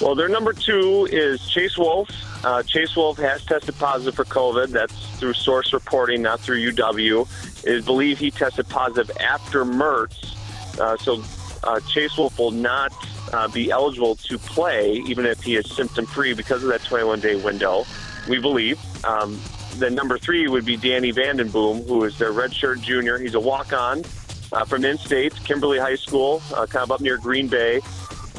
[0.00, 2.10] Well, their number two is Chase Wolf.
[2.44, 4.68] Uh, Chase Wolf has tested positive for COVID.
[4.68, 7.28] That's through source reporting, not through UW.
[7.64, 10.36] It is believed he tested positive after Mertz.
[10.78, 11.22] Uh, so
[11.62, 12.92] uh, Chase Wolf will not
[13.32, 17.20] uh, be eligible to play, even if he is symptom free, because of that 21
[17.20, 17.84] day window,
[18.28, 18.78] we believe.
[19.04, 19.40] Um,
[19.76, 23.18] then number three would be Danny Vandenboom, who is their redshirt junior.
[23.18, 24.04] He's a walk on
[24.52, 27.80] uh, from in state, Kimberly High School, uh, kind of up near Green Bay.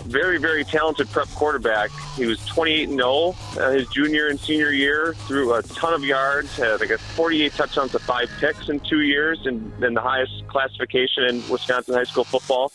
[0.05, 1.89] Very, very talented prep quarterback.
[2.15, 6.55] He was 28 0 uh, his junior and senior year, threw a ton of yards,
[6.55, 10.47] had like a 48 touchdowns to five picks in two years, and then the highest
[10.47, 12.71] classification in Wisconsin high school football.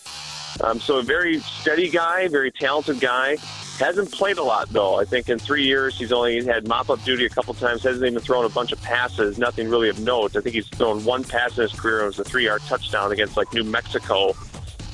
[0.62, 3.36] Um, so a very steady guy, very talented guy.
[3.78, 5.00] Hasn't played a lot though.
[5.00, 7.82] I think in three years he's only had mop-up duty a couple times.
[7.82, 9.38] Hasn't even thrown a bunch of passes.
[9.38, 10.36] Nothing really of note.
[10.36, 12.02] I think he's thrown one pass in his career.
[12.02, 14.34] It was a three-yard touchdown against like New Mexico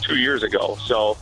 [0.03, 0.79] two years ago.
[0.87, 1.17] So,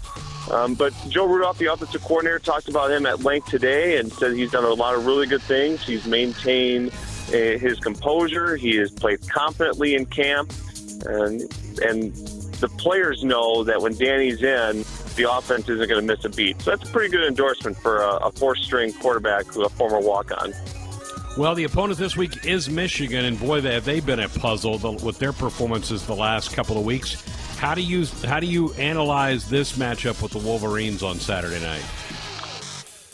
[0.50, 4.35] um, but Joe Rudolph, the offensive coordinator, talked about him at length today and said
[4.35, 5.85] he's done a lot of really good things.
[5.85, 6.90] He's maintained
[7.28, 8.57] uh, his composure.
[8.57, 10.52] He has played confidently in camp,
[11.07, 11.42] and
[11.83, 12.14] and
[12.61, 14.85] the players know that when Danny's in,
[15.16, 16.61] the offense isn't going to miss a beat.
[16.62, 20.54] So that's a pretty good endorsement for a, a four-string quarterback who a former walk-on.
[21.37, 25.18] Well, the opponent this week is Michigan, and boy, have they been a puzzle with
[25.18, 27.22] their performances the last couple of weeks.
[27.64, 31.83] How do you how do you analyze this matchup with the Wolverines on Saturday night?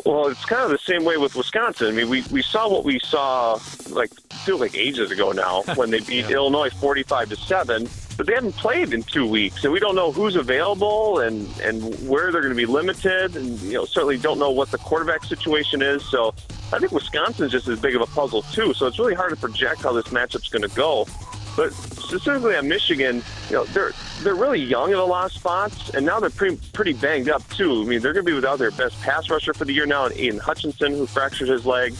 [0.04, 1.86] Well, it's kind of the same way with Wisconsin.
[1.86, 3.60] I mean, we, we saw what we saw
[3.90, 4.10] like
[4.44, 6.30] feels like ages ago now when they beat yeah.
[6.30, 10.10] Illinois forty-five to seven but they haven't played in two weeks, and we don't know
[10.10, 14.40] who's available and and where they're going to be limited, and you know certainly don't
[14.40, 16.04] know what the quarterback situation is.
[16.04, 16.34] So
[16.72, 18.74] I think Wisconsin's just as big of a puzzle too.
[18.74, 21.06] So it's really hard to project how this matchup's going to go.
[21.56, 25.90] But specifically on Michigan, you know they're they're really young in a lot of spots,
[25.90, 27.82] and now they're pretty pretty banged up too.
[27.82, 30.06] I mean they're going to be without their best pass rusher for the year now,
[30.06, 31.94] and Aidan Hutchinson who fractured his leg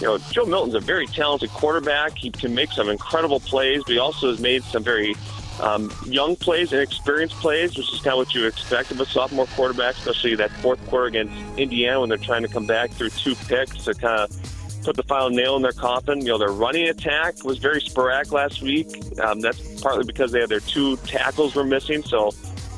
[0.00, 2.18] you know, Joe Milton's a very talented quarterback.
[2.18, 5.14] He can make some incredible plays, but he also has made some very
[5.60, 9.06] um, young plays and experienced plays, which is kind of what you expect of a
[9.06, 13.10] sophomore quarterback, especially that fourth quarter against Indiana when they're trying to come back through
[13.10, 14.55] two picks to kind of
[14.86, 16.20] put the final nail in their coffin.
[16.20, 18.86] You know, their running attack was very sporadic last week.
[19.20, 22.30] Um, that's partly because they had their two tackles were missing, so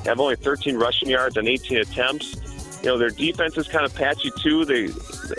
[0.03, 2.35] they have only 13 rushing yards on 18 attempts.
[2.83, 4.65] You know, their defense is kind of patchy too.
[4.65, 4.89] They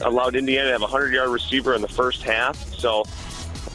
[0.03, 2.55] allowed Indiana to have a 100 yard receiver in the first half.
[2.75, 3.03] So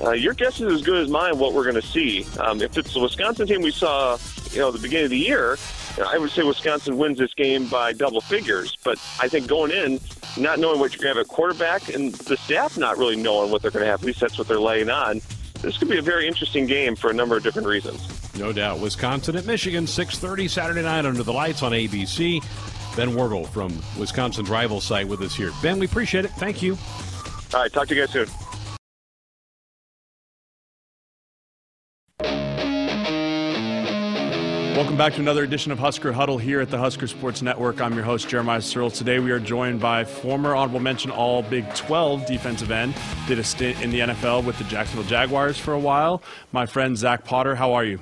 [0.01, 2.25] uh, your guess is as good as mine what we're going to see.
[2.39, 4.19] Um, if it's the Wisconsin team we saw,
[4.53, 5.59] you know, the beginning of the year,
[6.07, 8.77] I would say Wisconsin wins this game by double figures.
[8.85, 9.99] But I think going in,
[10.37, 13.51] not knowing what you're going to have at quarterback, and the staff not really knowing
[13.51, 15.21] what they're going to have, at least that's what they're laying on.
[15.61, 18.07] This could be a very interesting game for a number of different reasons.
[18.39, 18.81] No doubt.
[18.81, 22.43] Wisconsin at Michigan, 6:30 Saturday night under the lights on ABC.
[22.97, 25.53] Ben Worgull from Wisconsin's rival site with us here.
[25.63, 26.33] Ben, we appreciate it.
[26.33, 26.77] Thank you.
[27.53, 28.27] All right, talk to you guys soon.
[34.75, 37.81] Welcome back to another edition of Husker Huddle here at the Husker Sports Network.
[37.81, 38.97] I'm your host, Jeremiah Sirles.
[38.99, 42.93] Today we are joined by former honorable mention All Big 12 defensive end,
[43.29, 46.25] did a stint in the NFL with the Jacksonville Jaguars for a while.
[46.51, 48.01] My friend Zach Potter, how are you?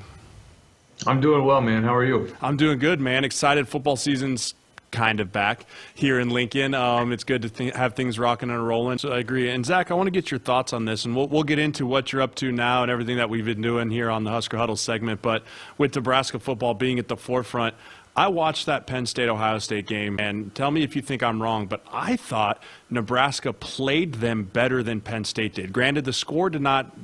[1.07, 1.83] I'm doing well, man.
[1.83, 2.35] How are you?
[2.41, 3.23] I'm doing good, man.
[3.23, 4.55] Excited football season's
[4.93, 6.75] kind of back here in Lincoln.
[6.75, 8.99] Um, it's good to th- have things rocking and rolling.
[8.99, 9.51] So I agree.
[9.51, 11.87] And Zach, I want to get your thoughts on this, and we'll, we'll get into
[11.87, 14.57] what you're up to now and everything that we've been doing here on the Husker
[14.57, 15.23] Huddle segment.
[15.23, 15.43] But
[15.79, 17.75] with Nebraska football being at the forefront,
[18.15, 21.43] I watched that Penn State Ohio State game, and tell me if you think I'm
[21.43, 25.73] wrong, but I thought Nebraska played them better than Penn State did.
[25.73, 26.95] Granted, the score did not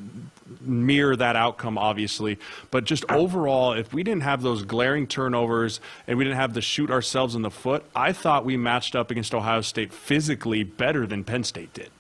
[0.61, 2.39] mirror that outcome, obviously.
[2.71, 6.61] But just overall, if we didn't have those glaring turnovers and we didn't have to
[6.61, 11.07] shoot ourselves in the foot, I thought we matched up against Ohio State physically better
[11.07, 11.91] than Penn State did.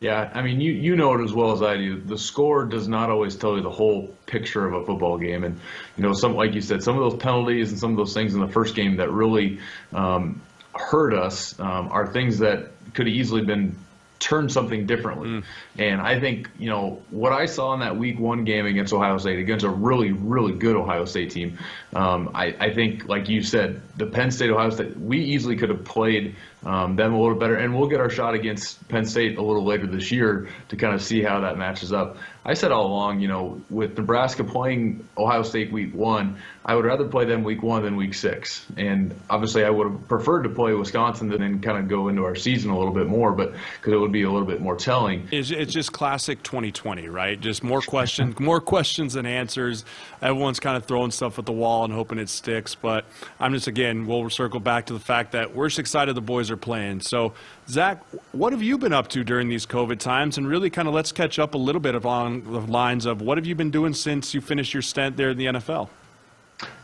[0.00, 1.98] Yeah, I mean, you, you know it as well as I do.
[1.98, 5.44] The score does not always tell you the whole picture of a football game.
[5.44, 5.58] And,
[5.96, 8.34] you know, some like you said, some of those penalties and some of those things
[8.34, 9.60] in the first game that really
[9.94, 10.42] um,
[10.74, 13.76] hurt us um, are things that could have easily been
[14.24, 15.28] turn something differently.
[15.28, 15.44] Mm.
[15.78, 19.18] And I think, you know, what I saw in that week one game against Ohio
[19.18, 21.58] State, against a really, really good Ohio State team,
[21.94, 25.68] um, I, I think, like you said, the Penn State Ohio State, we easily could
[25.68, 27.56] have played um, them a little better.
[27.56, 30.94] And we'll get our shot against Penn State a little later this year to kind
[30.94, 32.16] of see how that matches up.
[32.46, 36.84] I said all along, you know, with Nebraska playing Ohio State week one, I would
[36.84, 38.66] rather play them week one than week six.
[38.76, 42.24] And obviously, I would have preferred to play Wisconsin than then kind of go into
[42.24, 44.76] our season a little bit more, but because it would be a little bit more
[44.76, 45.28] telling.
[45.30, 47.40] It's, it's just classic 2020, right?
[47.40, 49.84] Just more questions, more questions than answers.
[50.20, 52.74] Everyone's kind of throwing stuff at the wall and hoping it sticks.
[52.74, 53.06] But
[53.40, 56.50] I'm just again, we'll circle back to the fact that we're just excited the boys
[56.50, 57.00] are playing.
[57.00, 57.34] So
[57.68, 60.38] Zach, what have you been up to during these COVID times?
[60.38, 63.38] And really kind of let's catch up a little bit along the lines of what
[63.38, 65.88] have you been doing since you finished your stint there in the NFL?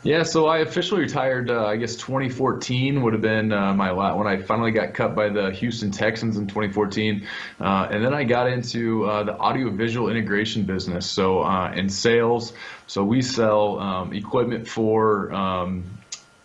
[0.03, 1.51] Yeah, so I officially retired.
[1.51, 5.15] Uh, I guess 2014 would have been uh, my last when I finally got cut
[5.15, 7.27] by the Houston Texans in 2014,
[7.61, 11.07] uh, and then I got into uh, the audiovisual integration business.
[11.07, 12.55] So uh, in sales,
[12.87, 15.85] so we sell um, equipment for um,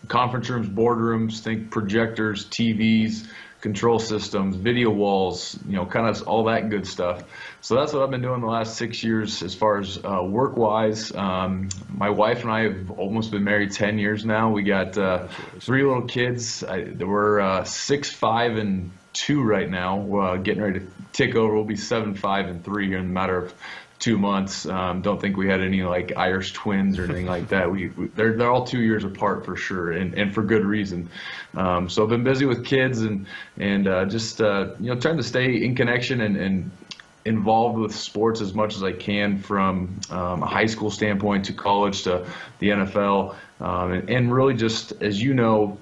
[0.08, 3.28] conference rooms, boardrooms, think projectors, TVs
[3.66, 7.24] control systems, video walls, you know, kind of all that good stuff.
[7.62, 10.56] So that's what I've been doing the last six years as far as uh, work
[10.56, 11.12] wise.
[11.16, 14.52] Um, my wife and I have almost been married 10 years now.
[14.52, 15.30] We got uh,
[15.62, 16.64] three little kids.
[16.64, 20.16] I, we're uh, six, five, and two right now.
[20.16, 21.56] Uh, getting ready to tick over.
[21.56, 23.54] We'll be seven, five, and three here in a matter of
[24.06, 24.68] two months.
[24.68, 27.72] Um, don't think we had any like Irish twins or anything like that.
[27.72, 31.10] We, we, they're they're all two years apart for sure, and, and for good reason.
[31.56, 33.26] Um, so I've been busy with kids and
[33.58, 36.72] and uh, just uh, you know trying to stay in connection and, and
[37.26, 41.54] involved with sports as much as I can from um, a high school standpoint to
[41.54, 42.28] college to
[42.60, 45.80] the NFL, um, and, and really just as you know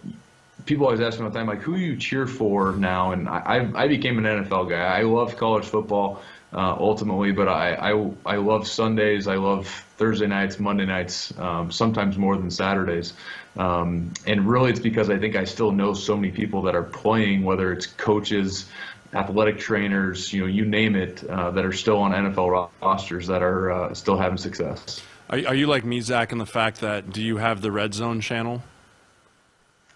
[0.66, 3.12] people always ask me all the time, like, who you cheer for now?
[3.12, 4.80] And I, I became an NFL guy.
[4.80, 6.22] I love college football
[6.54, 7.32] uh, ultimately.
[7.32, 9.28] But I, I, I love Sundays.
[9.28, 13.14] I love Thursday nights, Monday nights, um, sometimes more than Saturdays.
[13.58, 16.84] Um, and really, it's because I think I still know so many people that are
[16.84, 18.66] playing, whether it's coaches,
[19.14, 23.44] athletic trainers, you know, you name it, uh, that are still on NFL rosters that
[23.44, 25.02] are uh, still having success.
[25.30, 27.94] Are, are you like me, Zach, in the fact that do you have the Red
[27.94, 28.64] Zone channel?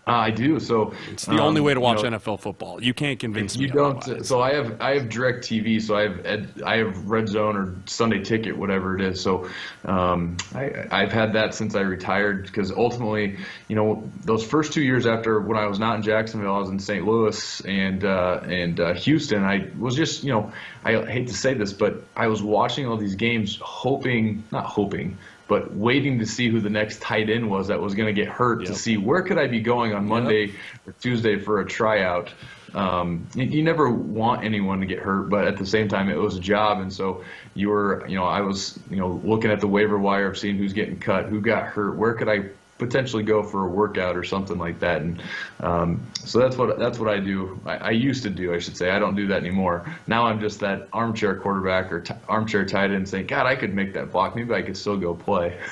[0.08, 0.60] Uh, I do.
[0.60, 2.82] So it's the um, only way to watch you know, NFL football.
[2.82, 3.74] You can't convince you me.
[3.74, 4.02] don't.
[4.04, 4.28] Otherwise.
[4.28, 5.82] So I have I have DirecTV.
[5.82, 9.20] So I have Ed, I have Red Zone or Sunday Ticket, whatever it is.
[9.20, 9.50] So
[9.84, 14.82] um, I, I've had that since I retired because ultimately, you know, those first two
[14.82, 17.06] years after when I was not in Jacksonville, I was in St.
[17.06, 19.44] Louis and uh, and uh, Houston.
[19.44, 20.54] I was just you know
[20.86, 25.18] I hate to say this, but I was watching all these games, hoping not hoping
[25.48, 28.28] but waiting to see who the next tight end was that was going to get
[28.28, 28.70] hurt yep.
[28.70, 30.56] to see where could I be going on Monday yep.
[30.86, 32.32] or Tuesday for a tryout.
[32.74, 36.18] Um, you, you, never want anyone to get hurt, but at the same time, it
[36.18, 39.62] was a job, and so you were, you know, I was, you know, looking at
[39.62, 43.24] the waiver wire of seeing who's getting cut, who got hurt, where could I potentially
[43.24, 45.02] go for a workout or something like that.
[45.02, 45.22] And
[45.60, 47.60] um, so that's what that's what I do.
[47.66, 48.92] I, I, used to do, I should say.
[48.92, 49.92] I don't do that anymore.
[50.08, 53.74] Now I'm just that armchair quarterback or t- armchair tight end saying, God, I could
[53.74, 54.36] make that block.
[54.36, 55.58] Maybe I could still go play.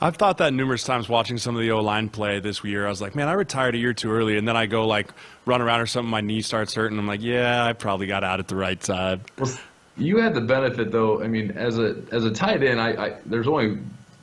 [0.00, 2.86] I've thought that numerous times watching some of the O line play this year.
[2.86, 5.08] I was like, man, I retired a year too early, and then I go like
[5.44, 6.98] run around or something, my knee starts hurting.
[6.98, 9.22] I'm like, yeah, I probably got out at the right time.
[9.38, 9.52] Well,
[9.96, 11.22] you had the benefit though.
[11.22, 13.78] I mean, as a as a tight end, I, I there's only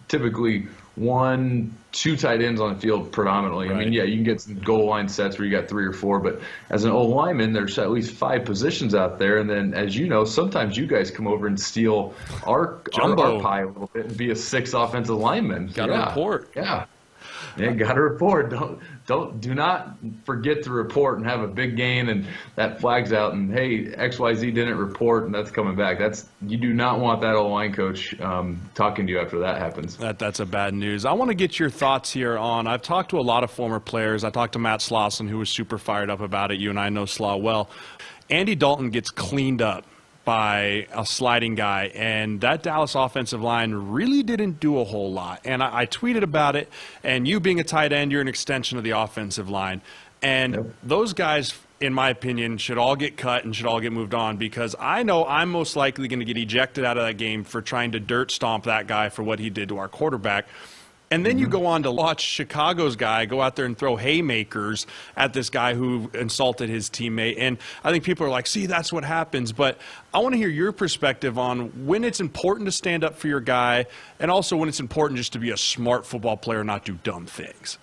[0.08, 3.70] typically one, two tight ends on the field predominantly.
[3.70, 3.78] Right.
[3.78, 5.94] I mean, yeah, you can get some goal line sets where you got three or
[5.94, 9.38] four, but as an old lineman, there's at least five positions out there.
[9.38, 12.14] And then, as you know, sometimes you guys come over and steal
[12.46, 15.68] our, our, our, pie a little bit and be a six offensive lineman.
[15.68, 16.08] Got yeah.
[16.10, 16.50] report.
[16.56, 16.86] Yeah.
[17.58, 18.50] Yeah, got to report.
[18.50, 23.12] Don't don't do not forget to report and have a big gain and that flags
[23.12, 26.00] out and hey XYZ didn't report and that's coming back.
[26.00, 29.58] That's you do not want that old line coach um, talking to you after that
[29.58, 29.98] happens.
[29.98, 31.06] That that's a bad news.
[31.06, 32.68] I want to get your thoughts here on.
[32.68, 34.24] I've talked to a lot of former players.
[34.24, 36.60] I talked to Matt Slauson who was super fired up about it.
[36.60, 37.70] You and I know Slaw well.
[38.30, 39.86] Andy Dalton gets cleaned up
[40.26, 45.42] by a sliding guy, and that Dallas offensive line really didn't do a whole lot.
[45.44, 46.70] And I, I, tweeted about it,
[47.04, 49.82] and you being a tight end, you're an extension of the offensive line.
[50.22, 50.66] And yep.
[50.82, 54.38] those guys, in my opinion, should all get cut and should all get moved on
[54.38, 57.62] because I know I'm most likely going to get ejected out of that game for
[57.62, 60.48] trying to dirt stomp that guy for what he did to our quarterback.
[61.13, 61.41] And then mm-hmm.
[61.41, 65.52] you go on to watch Chicago's guy go out there and throw haymakers at this
[65.52, 67.36] guy who insulted his teammate.
[67.38, 69.52] And I think people are like, see, that's what happens.
[69.52, 69.78] But
[70.12, 73.41] I want to hear your perspective on when it's important to stand up for your
[73.41, 73.86] guy
[74.20, 77.28] and also when it's important just to be a smart football player, not do dumb
[77.28, 77.78] things.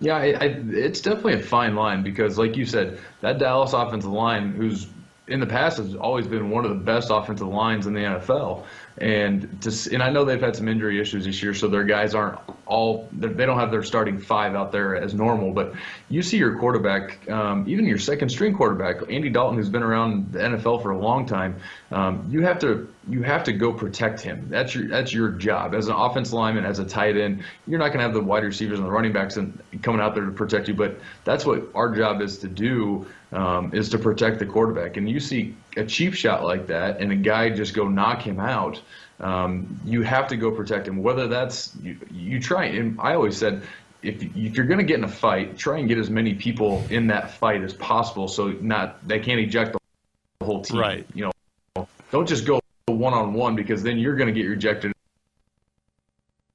[0.00, 4.10] Yeah, I, I, it's definitely a fine line because, like you said, that Dallas offensive
[4.10, 4.86] line, who's
[5.30, 8.64] in the past has always been one of the best offensive lines in the NFL.
[8.98, 12.14] And to, and I know they've had some injury issues this year, so their guys
[12.14, 15.52] aren't all they don't have their starting five out there as normal.
[15.52, 15.74] But
[16.10, 20.32] you see your quarterback, um, even your second string quarterback, Andy Dalton, who's been around
[20.32, 21.56] the NFL for a long time.
[21.90, 24.48] Um, you have to you have to go protect him.
[24.50, 27.44] That's your that's your job as an offense lineman, as a tight end.
[27.66, 30.14] You're not going to have the wide receivers and the running backs and coming out
[30.14, 33.98] there to protect you, but that's what our job is to do um, is to
[33.98, 34.96] protect the quarterback.
[34.96, 38.40] And you see a cheap shot like that, and a guy just go knock him
[38.40, 38.80] out.
[39.20, 41.02] Um, you have to go protect him.
[41.02, 42.66] Whether that's you, you try.
[42.66, 43.62] And I always said,
[44.02, 46.82] if, if you're going to get in a fight, try and get as many people
[46.90, 50.78] in that fight as possible, so not they can't eject the whole team.
[50.78, 51.06] Right.
[51.14, 51.30] You
[51.76, 54.92] know, don't just go one on one because then you're going to get rejected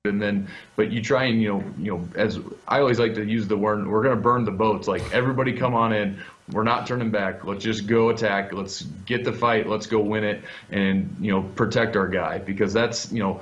[0.07, 3.25] and then but you try and you know you know as I always like to
[3.25, 4.87] use the word we're going to burn the boats.
[4.87, 6.19] Like everybody come on in.
[6.51, 7.43] We're not turning back.
[7.43, 8.53] Let's just go attack.
[8.53, 9.67] Let's get the fight.
[9.67, 13.41] Let's go win it and you know protect our guy because that's you know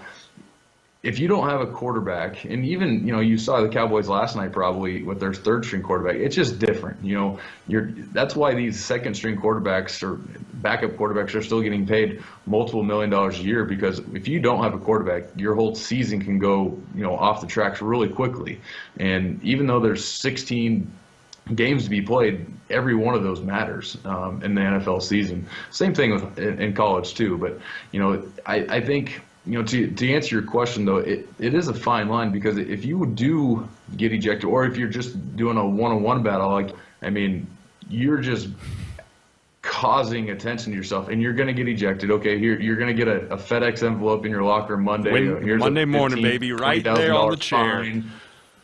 [1.03, 4.37] if you don't have a quarterback, and even you know you saw the Cowboys last
[4.37, 7.03] night probably with their third string quarterback, it's just different.
[7.03, 10.15] You know, you're that's why these second string quarterbacks or
[10.53, 14.63] backup quarterbacks are still getting paid multiple million dollars a year because if you don't
[14.63, 18.61] have a quarterback, your whole season can go you know off the tracks really quickly.
[18.97, 20.89] And even though there's 16
[21.53, 25.45] games to be played, every one of those matters um, in the NFL season.
[25.69, 27.37] Same thing with in, in college too.
[27.37, 27.59] But
[27.91, 31.53] you know, I, I think you know, to, to answer your question though, it, it
[31.53, 33.67] is a fine line because if you do
[33.97, 36.71] get ejected, or if you're just doing a one-on-one battle, like
[37.01, 37.47] I mean,
[37.89, 38.47] you're just
[39.61, 42.11] causing attention to yourself, and you're going to get ejected.
[42.11, 45.11] Okay, here you're going to get a, a, FedEx envelope in your locker Monday.
[45.11, 47.83] When, Here's Monday morning, baby, right there on the chair.
[47.83, 48.09] Fine.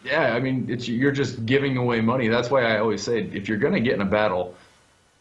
[0.03, 2.29] Yeah, I mean, it's you're just giving away money.
[2.29, 4.55] That's why I always say, if you're going to get in a battle,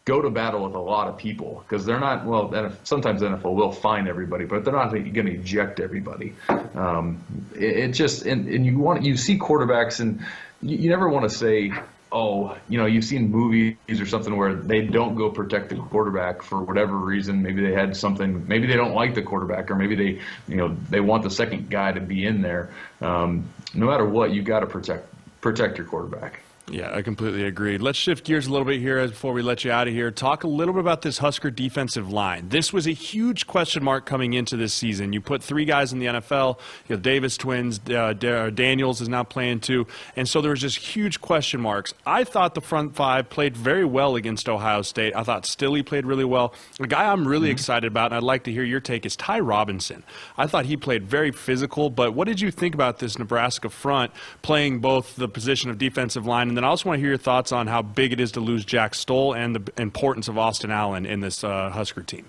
[0.09, 2.73] go to battle with a lot of people because they're not well.
[2.83, 6.33] Sometimes NFL will fine everybody, but they're not going to eject everybody.
[6.73, 7.21] Um,
[7.55, 10.25] it, it, just and, and you want you see quarterbacks and
[10.63, 11.71] you, you never want to say
[12.11, 16.41] oh, you know, you've seen movies or something where they don't go protect the quarterback
[16.41, 17.43] for whatever reason.
[17.43, 18.47] Maybe they had something.
[18.47, 21.69] Maybe they don't like the quarterback, or maybe they, you know, they want the second
[21.69, 22.71] guy to be in there.
[22.99, 25.05] Um, no matter what, you got to protect
[25.39, 26.39] protect your quarterback.
[26.71, 27.77] Yeah, I completely agree.
[27.77, 30.11] Let's shift gears a little bit here before we let you out of here.
[30.11, 32.49] Talk a little bit about this Husker defensive line.
[32.49, 35.11] This was a huge question mark coming into this season.
[35.11, 36.59] You put three guys in the NFL.
[36.87, 37.79] You have Davis twins.
[37.89, 41.93] Uh, Daniels is now playing too, and so there was just huge question marks.
[42.05, 45.15] I thought the front five played very well against Ohio State.
[45.15, 46.53] I thought Stille played really well.
[46.79, 47.53] The guy I'm really mm-hmm.
[47.53, 50.03] excited about, and I'd like to hear your take, is Ty Robinson.
[50.37, 51.89] I thought he played very physical.
[51.89, 54.11] But what did you think about this Nebraska front
[54.41, 57.17] playing both the position of defensive line and then I also want to hear your
[57.17, 60.71] thoughts on how big it is to lose Jack Stoll and the importance of Austin
[60.71, 62.25] Allen in this uh, Husker team.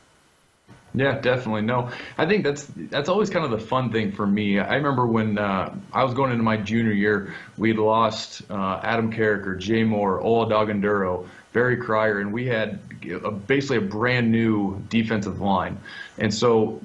[0.94, 1.62] Yeah, definitely.
[1.62, 4.60] No, I think that's that's always kind of the fun thing for me.
[4.60, 9.12] I remember when uh, I was going into my junior year, we'd lost uh, Adam
[9.12, 12.78] Carriker, Jay Moore, Ola Dagunduro, Barry Cryer, and we had
[13.24, 15.76] a, basically a brand new defensive line.
[16.18, 16.80] And so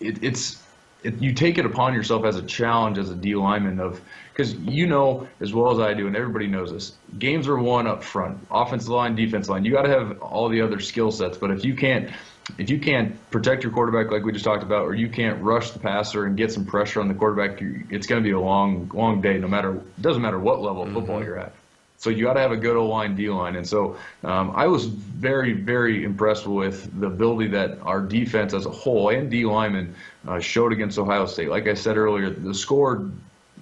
[0.00, 0.62] it, it's
[1.02, 4.02] it, you take it upon yourself as a challenge as a D lineman of
[4.32, 6.92] because you know as well as I do, and everybody knows this.
[7.18, 9.64] Games are won up front, offensive line, defense line.
[9.64, 12.10] You got to have all the other skill sets, but if you can't,
[12.58, 15.70] if you can't protect your quarterback like we just talked about, or you can't rush
[15.70, 17.60] the passer and get some pressure on the quarterback,
[17.90, 19.38] it's going to be a long, long day.
[19.38, 21.26] No matter, it doesn't matter what level of football mm-hmm.
[21.26, 21.52] you're at.
[22.00, 24.68] So you got to have a good O line, D line, and so um, I
[24.68, 29.44] was very, very impressed with the ability that our defense as a whole and D
[29.44, 29.94] linemen
[30.26, 31.50] uh, showed against Ohio State.
[31.50, 33.10] Like I said earlier, the score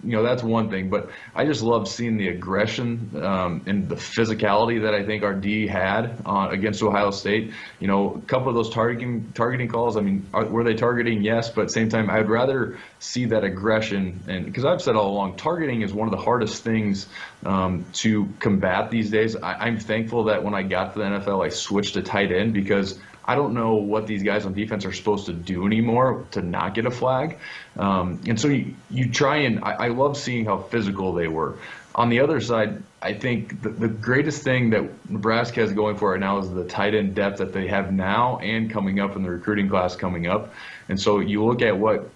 [0.05, 3.96] you know that's one thing, but I just love seeing the aggression um, and the
[3.96, 7.53] physicality that I think our D had uh, against Ohio State.
[7.80, 9.96] You know, a couple of those targeting targeting calls.
[9.96, 11.22] I mean, are, were they targeting?
[11.22, 14.96] Yes, but at the same time, I'd rather see that aggression, and because I've said
[14.96, 17.09] all along, targeting is one of the hardest things
[17.44, 19.36] um, to combat these days.
[19.36, 22.55] I, I'm thankful that when I got to the NFL, I switched to tight end
[22.55, 22.99] because
[23.29, 26.74] I don't know what these guys on defense are supposed to do anymore to not
[26.74, 27.39] get a flag.
[27.76, 31.59] Um, and so you, you try and I, I, love seeing how physical they were.
[31.95, 36.12] On the other side, I think the, the greatest thing that Nebraska has going for
[36.12, 39.22] right now is the tight end depth that they have now and coming up in
[39.22, 40.55] the recruiting class coming up.
[40.89, 42.09] And so you look at what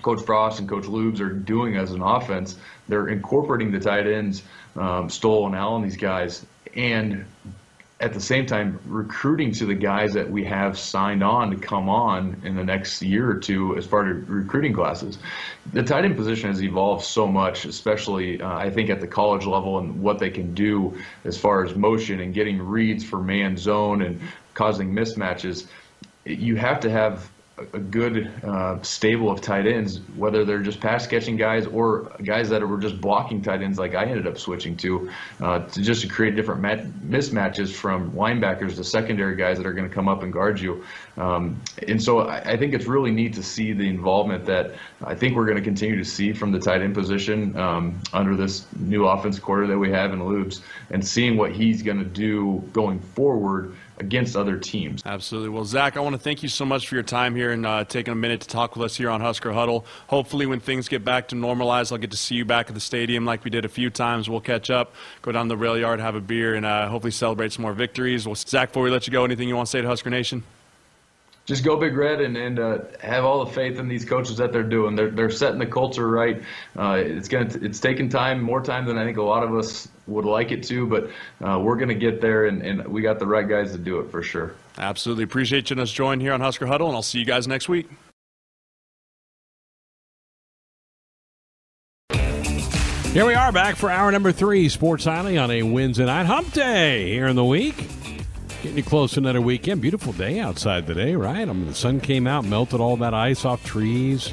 [0.00, 2.56] Coach Frost and Coach Lubes are doing as an offense.
[2.88, 4.42] They're incorporating the tight ends,
[4.74, 7.26] um, Stoll and Allen, these guys, and
[7.98, 11.88] at the same time recruiting to the guys that we have signed on to come
[11.88, 15.16] on in the next year or two as far as recruiting classes.
[15.72, 19.46] The tight end position has evolved so much, especially uh, I think at the college
[19.46, 23.56] level and what they can do as far as motion and getting reads for man
[23.56, 24.20] zone and
[24.52, 25.66] causing mismatches.
[26.26, 27.30] You have to have
[27.72, 32.50] a good uh, stable of tight ends, whether they're just pass catching guys or guys
[32.50, 36.02] that were just blocking tight ends, like I ended up switching to, uh, to just
[36.02, 40.06] to create different mat- mismatches from linebackers to secondary guys that are going to come
[40.06, 40.84] up and guard you.
[41.16, 45.14] Um, and so I, I, think it's really neat to see the involvement that I
[45.14, 48.66] think we're going to continue to see from the tight end position um, under this
[48.78, 52.62] new offense quarter that we have in Lubes, and seeing what he's going to do
[52.74, 55.02] going forward against other teams.
[55.04, 55.50] Absolutely.
[55.50, 57.84] Well, Zach, I want to thank you so much for your time here and uh,
[57.84, 59.86] taking a minute to talk with us here on Husker Huddle.
[60.08, 62.80] Hopefully, when things get back to normalize, I'll get to see you back at the
[62.80, 64.28] stadium like we did a few times.
[64.28, 67.52] We'll catch up, go down the rail yard, have a beer, and uh, hopefully celebrate
[67.52, 68.26] some more victories.
[68.26, 70.42] Well, Zach, before we let you go, anything you want to say to Husker Nation?
[71.46, 74.52] Just go big red and, and uh, have all the faith in these coaches that
[74.52, 74.96] they're doing.
[74.96, 76.42] They're, they're setting the culture right.
[76.76, 79.88] Uh, it's gonna it's taking time, more time than I think a lot of us
[80.08, 81.10] would like it to, but
[81.46, 84.10] uh, we're gonna get there, and, and we got the right guys to do it
[84.10, 84.54] for sure.
[84.76, 87.48] Absolutely appreciate you joining us join here on Husker Huddle, and I'll see you guys
[87.48, 87.88] next week.
[92.10, 96.52] Here we are back for hour number three, Sports Nightly on a Wednesday night hump
[96.52, 97.88] day here in the week.
[98.62, 99.82] Getting you close to another weekend.
[99.82, 101.48] Beautiful day outside today, right?
[101.48, 104.32] I mean, the sun came out, melted all that ice off trees.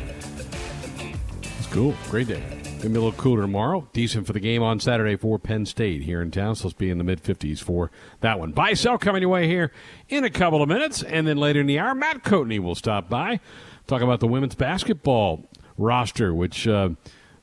[1.42, 1.94] It's cool.
[2.10, 2.42] Great day.
[2.78, 3.88] Gonna be a little cooler tomorrow.
[3.92, 6.56] Decent for the game on Saturday for Penn State here in town.
[6.56, 8.54] So let's be in the mid 50s for that one.
[8.54, 9.72] Buy sell coming your way here
[10.08, 11.04] in a couple of minutes.
[11.04, 13.42] And then later in the hour, Matt Coatney will stop by.
[13.88, 16.90] Talk about the women's basketball roster, which uh,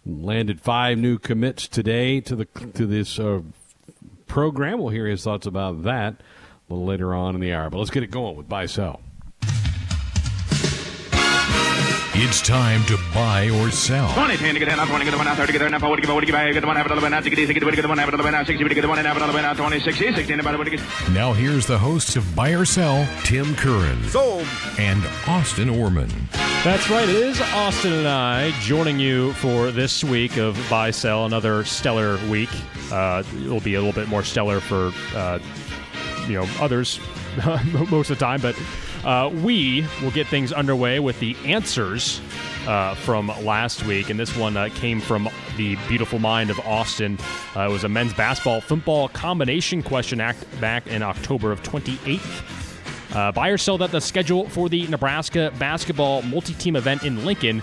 [0.06, 3.42] landed five new commits today to the to this uh,
[4.26, 4.78] program.
[4.78, 6.20] We'll hear his thoughts about that
[6.70, 7.68] a little later on in the hour.
[7.68, 9.00] But let's get it going with buy sell.
[12.22, 14.08] It's time to buy or sell.
[21.12, 24.46] Now here's the hosts of Buy or Sell, Tim Curran Sold.
[24.78, 26.10] and Austin Orman.
[26.62, 27.08] That's right.
[27.08, 32.18] It is Austin and I joining you for this week of Buy Sell, another stellar
[32.28, 32.50] week.
[32.92, 35.38] Uh, it'll be a little bit more stellar for uh,
[36.30, 37.00] you know others
[37.90, 38.56] most of the time, but
[39.04, 42.20] uh, we will get things underway with the answers
[42.66, 47.18] uh, from last week, and this one uh, came from the beautiful mind of Austin.
[47.56, 52.56] Uh, it was a men's basketball football combination question act back in October of 28th.
[53.14, 57.24] Uh, buy or sell that the schedule for the Nebraska basketball multi team event in
[57.24, 57.60] Lincoln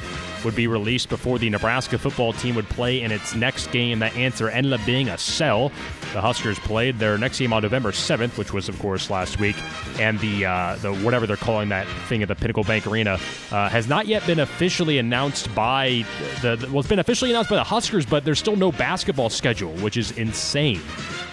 [0.48, 4.00] would be released before the Nebraska football team would play in its next game.
[4.00, 5.74] That answer ended up being a sell.
[6.14, 9.58] The Huskers played their next game on November 7th, which was, of course, last week.
[10.00, 13.20] And the, uh, the whatever they're calling that thing at the Pinnacle Bank Arena
[13.52, 16.06] uh, has not yet been officially announced by
[16.42, 19.30] the, the, well, it's been officially announced by the Huskers, but there's still no basketball
[19.30, 20.80] schedule, which is insane.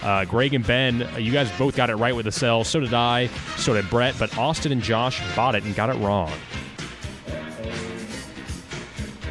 [0.03, 2.65] Uh, Greg and Ben, you guys both got it right with the sell.
[2.65, 3.27] So did I.
[3.55, 4.15] So did Brett.
[4.19, 6.33] But Austin and Josh bought it and got it wrong.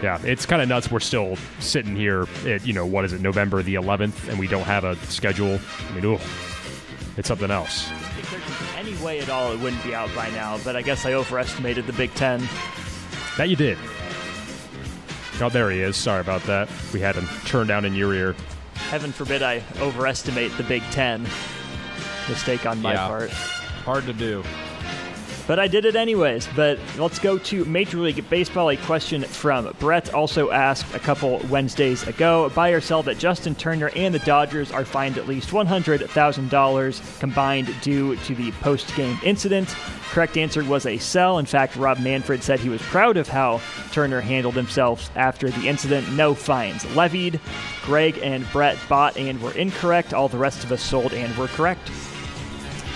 [0.05, 0.91] Yeah, it's kind of nuts.
[0.91, 4.47] We're still sitting here at, you know, what is it, November the 11th, and we
[4.47, 5.59] don't have a schedule.
[5.89, 6.19] I mean, ooh,
[7.17, 7.91] it's something else.
[8.19, 11.07] If there's any way at all it wouldn't be out by now, but I guess
[11.07, 12.47] I overestimated the Big Ten.
[13.39, 13.79] That you did.
[15.41, 15.97] Oh, there he is.
[15.97, 16.69] Sorry about that.
[16.93, 18.37] We had him turned down in your ear
[18.91, 21.27] heaven forbid I overestimate the Big Ten.
[22.29, 23.09] Mistake on my yeah.
[23.09, 23.31] part.
[23.31, 24.45] Hard to do.
[25.47, 26.49] But I did it anyways.
[26.57, 28.71] But let's go to Major League Baseball.
[28.71, 33.55] A question from Brett also asked a couple Wednesdays ago buy or sell that Justin
[33.55, 39.19] Turner and the Dodgers are fined at least $100,000 combined due to the post game
[39.23, 39.69] incident.
[40.11, 41.39] Correct answer was a sell.
[41.39, 45.69] In fact, Rob Manfred said he was proud of how Turner handled himself after the
[45.69, 46.11] incident.
[46.13, 47.41] No fines levied.
[47.83, 50.15] Greg and Brett bought and were incorrect.
[50.15, 51.91] All the rest of us sold and were correct.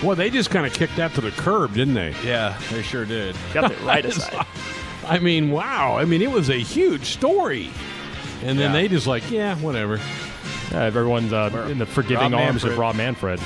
[0.03, 2.15] Well, they just kind of kicked that to the curb, didn't they?
[2.23, 3.35] Yeah, they sure did.
[3.53, 4.45] Got it right aside.
[5.05, 5.97] I mean, wow.
[5.97, 7.69] I mean, it was a huge story.
[8.43, 8.73] And then yeah.
[8.73, 9.99] they just like, yeah, whatever.
[10.71, 12.71] Yeah, everyone's uh, in the forgiving Rob arms Manfred.
[12.73, 13.41] of Rob Manfred.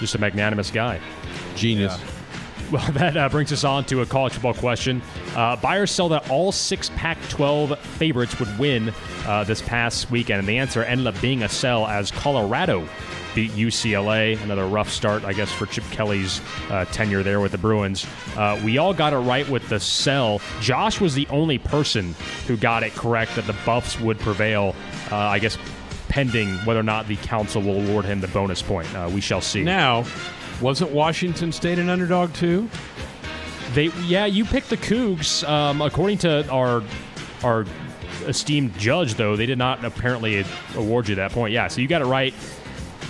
[0.00, 1.00] Just a magnanimous guy.
[1.56, 1.98] Genius.
[1.98, 2.10] Yeah.
[2.72, 5.02] Well, that uh, brings us on to a college football question.
[5.36, 8.92] Uh, buy or sell that all six Pac 12 favorites would win
[9.26, 10.40] uh, this past weekend?
[10.40, 12.88] And the answer ended up being a sell as Colorado
[13.34, 14.40] beat UCLA.
[14.42, 18.06] Another rough start, I guess, for Chip Kelly's uh, tenure there with the Bruins.
[18.36, 20.40] Uh, we all got it right with the sell.
[20.60, 22.14] Josh was the only person
[22.46, 24.74] who got it correct that the Buffs would prevail.
[25.10, 25.58] Uh, I guess
[26.08, 28.92] pending whether or not the council will award him the bonus point.
[28.94, 29.62] Uh, we shall see.
[29.62, 30.04] Now,
[30.60, 32.68] wasn't Washington State an underdog too?
[33.72, 35.46] They yeah, you picked the Cougs.
[35.48, 36.82] Um, according to our
[37.42, 37.66] our
[38.26, 40.44] esteemed judge, though, they did not apparently
[40.76, 41.52] award you that point.
[41.52, 42.32] Yeah, so you got it right.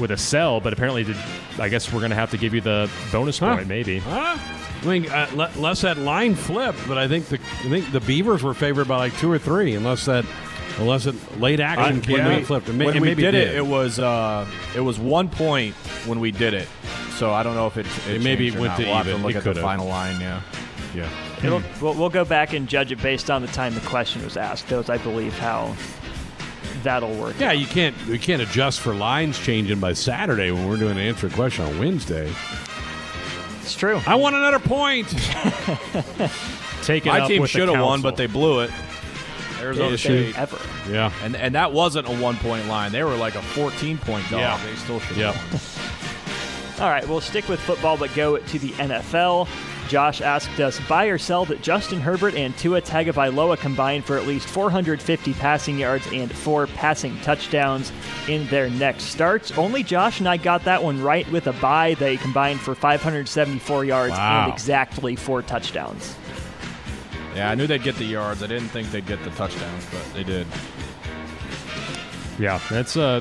[0.00, 1.16] With a sell, but apparently, did,
[1.58, 3.56] I guess we're going to have to give you the bonus Huh?
[3.56, 3.98] point, maybe.
[3.98, 4.36] Huh?
[4.82, 8.00] I mean, uh, le- unless that line flipped, but I think the I think the
[8.00, 10.24] Beavers were favored by like two or three, unless that
[10.78, 12.68] unless it late action came when we, and flipped.
[12.68, 13.54] It may- when it we maybe did it, did.
[13.56, 15.74] it was uh, it was one point
[16.06, 16.68] when we did it.
[17.16, 18.76] So I don't know if it, it, It maybe changed or went not.
[18.78, 19.20] to we'll have even.
[19.20, 19.62] to look It at the could've.
[19.62, 20.20] final line.
[20.20, 20.42] Yeah.
[20.94, 21.08] yeah.
[21.44, 24.36] It'll, we'll, we'll go back and judge it based on the time the question was
[24.36, 24.66] asked.
[24.68, 25.76] That was, I believe, how
[26.84, 27.34] that'll work.
[27.38, 30.98] Yeah, you can't we can't adjust for lines changing by Saturday when we're doing an
[30.98, 32.32] answer question on Wednesday.
[33.62, 34.00] It's true.
[34.06, 35.08] I want another point.
[36.82, 38.70] Take it My up team should have won, but they blew it.
[39.60, 40.38] Arizona Yeah, State.
[40.38, 40.58] Ever.
[40.90, 41.10] yeah.
[41.22, 42.92] And and that wasn't a one point line.
[42.92, 44.40] They were like a 14 point dog.
[44.40, 44.60] Yeah.
[44.64, 45.16] They still should.
[45.16, 45.34] Yeah.
[46.80, 49.48] All right, we'll stick with football, but go to the NFL.
[49.88, 54.26] Josh asked us, buy or sell that Justin Herbert and Tua Tagovailoa combined for at
[54.26, 57.92] least 450 passing yards and four passing touchdowns
[58.28, 59.52] in their next starts.
[59.58, 61.94] Only Josh and I got that one right with a buy.
[61.94, 64.44] They combined for 574 yards Wow.
[64.44, 66.14] and exactly four touchdowns.
[67.36, 68.42] Yeah, I knew they'd get the yards.
[68.42, 70.46] I didn't think they'd get the touchdowns, but they did.
[72.38, 73.20] Yeah, that's uh,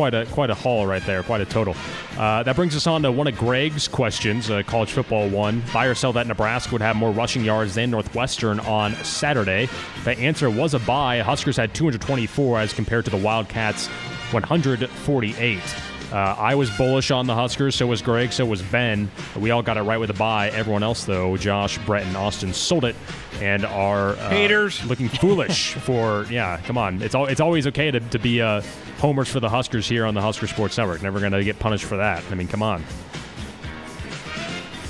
[0.00, 1.76] quite a quite a haul right there, quite a total.
[2.16, 5.62] Uh, that brings us on to one of Greg's questions, uh, college football one.
[5.74, 9.68] Buy or sell that Nebraska would have more rushing yards than Northwestern on Saturday.
[10.04, 11.20] The answer was a buy.
[11.20, 13.88] Huskers had 224 as compared to the Wildcats
[14.32, 15.89] 148.
[16.12, 19.10] Uh, I was bullish on the Huskers, so was Greg, so was Ben.
[19.38, 20.50] We all got it right with a buy.
[20.50, 22.96] Everyone else, though, Josh, Brett, and Austin sold it
[23.40, 24.84] and are uh, Haters.
[24.86, 26.58] looking foolish for yeah.
[26.64, 28.62] Come on, it's al- it's always okay to, to be uh,
[28.98, 31.00] homers for the Huskers here on the Husker Sports Network.
[31.02, 32.24] Never going to get punished for that.
[32.30, 32.82] I mean, come on.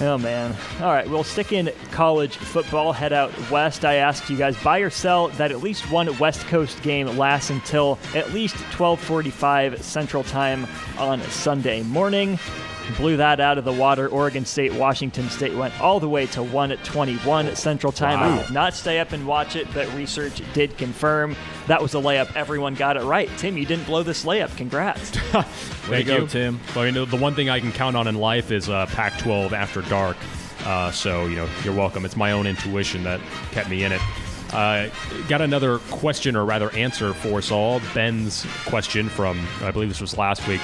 [0.02, 0.56] Oh man!
[0.80, 2.92] All right, we'll stick in college football.
[2.92, 3.84] Head out west.
[3.84, 7.50] I asked you guys buy or sell that at least one West Coast game lasts
[7.50, 10.66] until at least 12:45 Central Time
[10.98, 12.38] on Sunday morning.
[12.96, 14.08] Blew that out of the water.
[14.08, 18.18] Oregon State, Washington State went all the way to 121 Central Time.
[18.18, 21.36] I did not stay up and watch it, but research did confirm
[21.66, 22.34] that was a layup.
[22.34, 23.28] Everyone got it right.
[23.38, 24.56] Tim, you didn't blow this layup.
[24.56, 25.10] Congrats.
[25.10, 26.60] Thank go, you, Tim.
[26.74, 29.52] Well, you know, the one thing I can count on in life is uh, Pac-12
[29.52, 30.16] after dark.
[30.64, 32.04] Uh, so you know, you're welcome.
[32.04, 33.20] It's my own intuition that
[33.50, 34.00] kept me in it.
[34.52, 34.88] Uh,
[35.28, 37.80] got another question, or rather answer for us all.
[37.94, 40.60] Ben's question from I believe this was last week.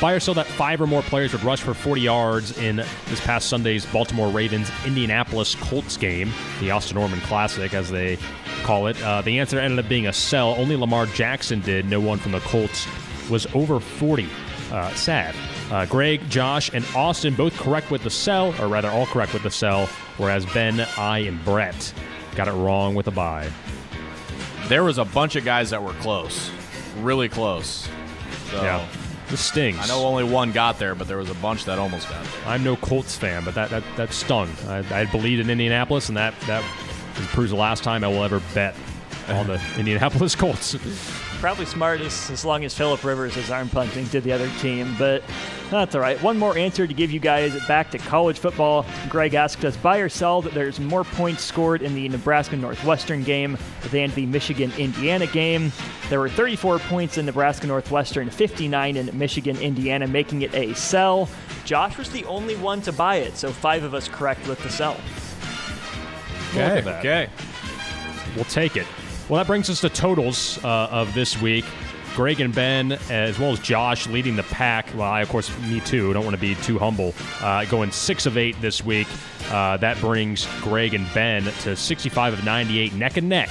[0.00, 3.20] Buy or sell that five or more players would rush for 40 yards in this
[3.22, 6.30] past Sunday's Baltimore Ravens Indianapolis Colts game,
[6.60, 8.16] the Austin Orman Classic, as they
[8.62, 9.02] call it.
[9.02, 10.54] Uh, the answer ended up being a sell.
[10.56, 11.84] Only Lamar Jackson did.
[11.86, 12.86] No one from the Colts
[13.28, 14.28] was over 40.
[14.70, 15.34] Uh, sad.
[15.72, 19.42] Uh, Greg, Josh, and Austin both correct with the sell, or rather, all correct with
[19.42, 19.86] the sell,
[20.16, 21.92] whereas Ben, I, and Brett
[22.36, 23.50] got it wrong with a buy.
[24.68, 26.50] There was a bunch of guys that were close,
[26.98, 27.88] really close.
[28.50, 28.86] So Yeah.
[29.28, 29.78] This stings.
[29.78, 32.32] I know only one got there, but there was a bunch that almost got there.
[32.46, 34.48] I'm no Colts fan, but that that, that stung.
[34.66, 36.62] I, I believed in Indianapolis, and that that
[37.32, 38.74] proves the last time I will ever bet
[39.28, 40.74] on the Indianapolis Colts.
[41.40, 45.22] Probably smartest as long as Philip Rivers is arm punting to the other team, but
[45.70, 46.20] that's all right.
[46.20, 48.84] One more answer to give you guys back to college football.
[49.08, 53.22] Greg asked us buy or sell that there's more points scored in the Nebraska Northwestern
[53.22, 53.56] game
[53.90, 55.70] than the Michigan Indiana game.
[56.08, 61.28] There were 34 points in Nebraska Northwestern, 59 in Michigan Indiana, making it a sell.
[61.64, 64.70] Josh was the only one to buy it, so five of us correct with the
[64.70, 64.96] sell.
[66.56, 66.98] At that.
[66.98, 67.28] Okay.
[68.34, 68.86] We'll take it.
[69.28, 71.66] Well, that brings us to totals uh, of this week.
[72.14, 74.88] Greg and Ben, as well as Josh, leading the pack.
[74.94, 76.14] Well, I, of course, me too.
[76.14, 77.14] Don't want to be too humble.
[77.40, 79.06] Uh, going six of eight this week.
[79.50, 83.50] Uh, that brings Greg and Ben to 65 of 98, neck and neck.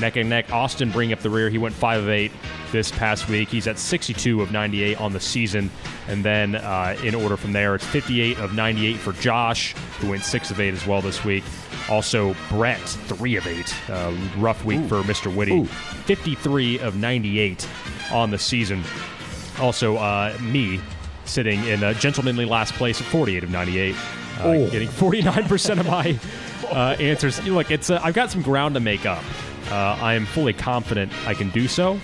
[0.00, 0.52] Neck and neck.
[0.52, 1.50] Austin bringing up the rear.
[1.50, 2.30] He went five of eight
[2.70, 3.48] this past week.
[3.48, 5.70] He's at 62 of 98 on the season.
[6.06, 10.22] And then uh, in order from there, it's 58 of 98 for Josh, who went
[10.22, 11.42] six of eight as well this week.
[11.88, 13.74] Also, Brett, three of eight.
[13.90, 15.34] Uh, rough week for Mr.
[15.34, 15.64] Whitty.
[15.64, 17.68] 53 of 98
[18.12, 18.84] on the season.
[19.60, 20.80] Also, uh, me
[21.24, 23.96] sitting in a gentlemanly last place at 48 of 98,
[24.38, 26.18] uh, getting 49% of my
[26.70, 27.38] uh, answers.
[27.40, 29.22] You know, Look, it's uh, I've got some ground to make up.
[29.70, 31.98] Uh, I am fully confident I can do so.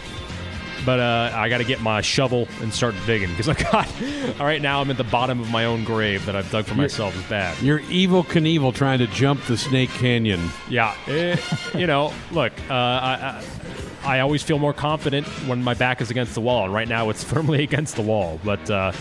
[0.84, 3.90] But uh, I got to get my shovel and start digging because I got.
[4.38, 6.74] All right, now I'm at the bottom of my own grave that I've dug for
[6.74, 7.16] myself.
[7.16, 7.60] Is bad.
[7.62, 10.50] You're Evel Knievel trying to jump the Snake Canyon.
[10.68, 11.36] Yeah, eh,
[11.74, 13.40] you know, look, uh, I,
[14.04, 16.88] I, I always feel more confident when my back is against the wall, and right
[16.88, 18.38] now it's firmly against the wall.
[18.44, 18.92] But uh,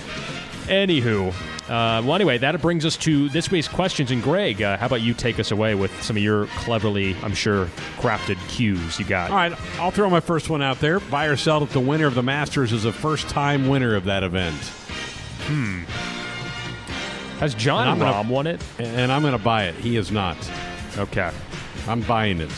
[0.68, 1.34] Anywho,
[1.64, 4.12] uh, well, anyway, that brings us to this week's questions.
[4.12, 7.34] And Greg, uh, how about you take us away with some of your cleverly, I'm
[7.34, 7.66] sure,
[7.98, 9.30] crafted cues you got?
[9.30, 11.00] All right, I'll throw my first one out there.
[11.00, 14.06] Buy or sell that the winner of the Masters is a first time winner of
[14.06, 14.56] that event.
[15.46, 15.84] Hmm.
[17.40, 18.62] Has Jon Rahm won it?
[18.80, 19.76] And I'm going to buy it.
[19.76, 20.38] He is not.
[20.98, 21.32] Okay.
[21.88, 22.52] I'm buying it.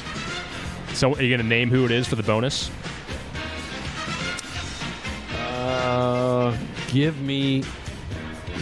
[0.94, 2.70] So, are you going to name who it is for the bonus?
[5.34, 6.56] Uh,
[6.88, 7.64] give me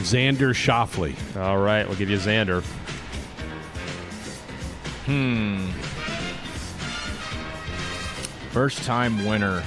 [0.02, 1.16] Xander Schauffele.
[1.38, 2.64] All right, we'll give you Xander.
[5.06, 5.70] Hmm.
[8.52, 9.62] First time winner.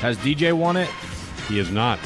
[0.00, 0.88] Has DJ won it?
[1.48, 1.98] He is not.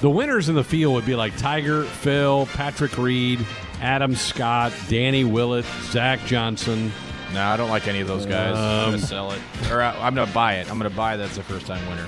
[0.00, 3.44] The winners in the field would be like Tiger, Phil, Patrick Reed,
[3.80, 6.92] Adam Scott, Danny Willett, Zach Johnson.
[7.32, 8.56] No, I don't like any of those guys.
[8.56, 10.70] I'm Um, gonna sell it, or I, I'm gonna buy it.
[10.70, 12.06] I'm gonna buy that's a first time winner.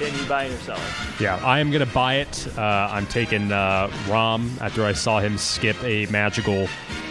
[0.00, 1.20] Can you buy or sell it?
[1.20, 2.48] Yeah, I am going to buy it.
[2.56, 6.68] Uh, I'm taking uh, Rahm after I saw him skip a magical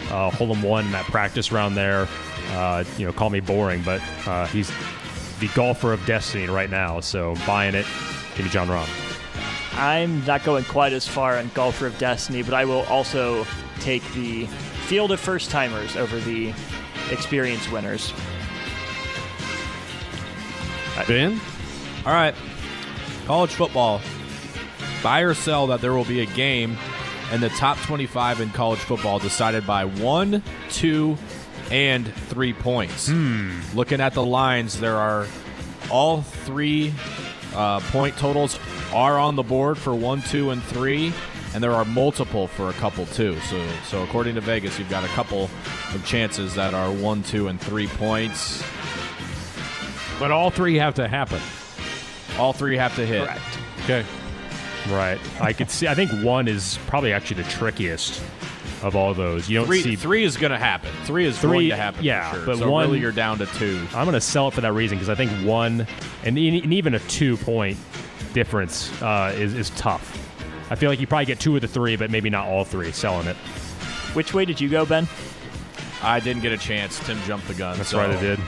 [0.09, 2.07] uh, hole in one in that practice round there.
[2.53, 4.71] Uh, you know, call me boring, but uh, he's
[5.39, 6.99] the golfer of destiny right now.
[6.99, 7.85] So buying it,
[8.35, 8.89] give me Jon Rahm.
[9.77, 13.45] I'm not going quite as far on Golfer of Destiny, but I will also
[13.81, 14.47] take the
[14.87, 16.53] field of first timers over the
[17.11, 18.11] experience winners.
[21.07, 21.39] Ben?
[22.03, 22.33] All right.
[23.29, 24.01] College football.
[25.03, 26.75] Buy or sell that there will be a game
[27.31, 31.15] in the top 25 in college football decided by one, two,
[31.69, 33.07] and three points.
[33.75, 35.27] Looking at the lines, there are
[35.91, 36.91] all three
[37.53, 38.57] uh, point totals
[38.95, 41.13] are on the board for one, two, and three,
[41.53, 43.39] and there are multiple for a couple too.
[43.41, 45.51] So, so according to Vegas, you've got a couple
[45.93, 48.63] of chances that are one, two, and three points.
[50.17, 51.39] But all three have to happen.
[52.37, 53.25] All three have to hit.
[53.25, 53.41] Correct.
[53.83, 54.05] Okay.
[54.89, 55.19] Right.
[55.41, 55.87] I could see.
[55.87, 58.21] I think one is probably actually the trickiest
[58.81, 59.49] of all those.
[59.49, 60.89] You don't Three, see three is going to happen.
[61.03, 62.03] Three is Three- going to happen.
[62.03, 62.45] yeah, for sure.
[62.45, 63.85] but so one- really you're down to two.
[63.93, 65.85] I'm going to sell it for that reason because I think one
[66.23, 67.77] and, e- and even a two point
[68.33, 70.15] difference uh, is, is tough.
[70.71, 72.91] I feel like you probably get two of the three, but maybe not all three
[72.93, 73.35] selling it.
[74.15, 75.07] Which way did you go, Ben?
[76.01, 76.99] I didn't get a chance.
[77.05, 77.75] Tim jumped the gun.
[77.77, 78.39] That's so right, I did.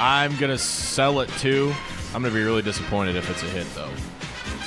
[0.00, 1.72] I'm going to sell it too.
[2.14, 3.90] I'm going to be really disappointed if it's a hit though.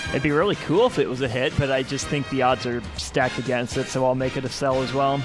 [0.09, 2.65] It'd be really cool if it was a hit, but I just think the odds
[2.65, 5.21] are stacked against it, so I'll make it a sell as well.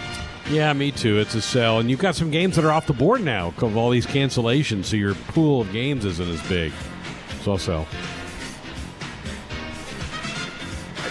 [0.49, 1.19] Yeah, me too.
[1.19, 1.81] It's a sell.
[1.81, 4.07] And you've got some games that are off the board now because of all these
[4.07, 6.73] cancellations, so your pool of games isn't as big.
[7.43, 7.87] So I'll sell.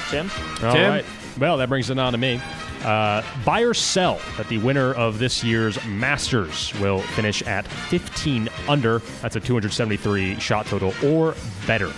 [0.10, 0.32] Tim?
[0.64, 0.90] All Tim?
[0.90, 1.06] right.
[1.38, 2.40] Well, that brings it on to me.
[2.86, 8.48] Uh, buy or sell that the winner of this year's Masters will finish at 15
[8.68, 9.00] under.
[9.24, 11.34] That's a 273 shot total or
[11.66, 11.92] better.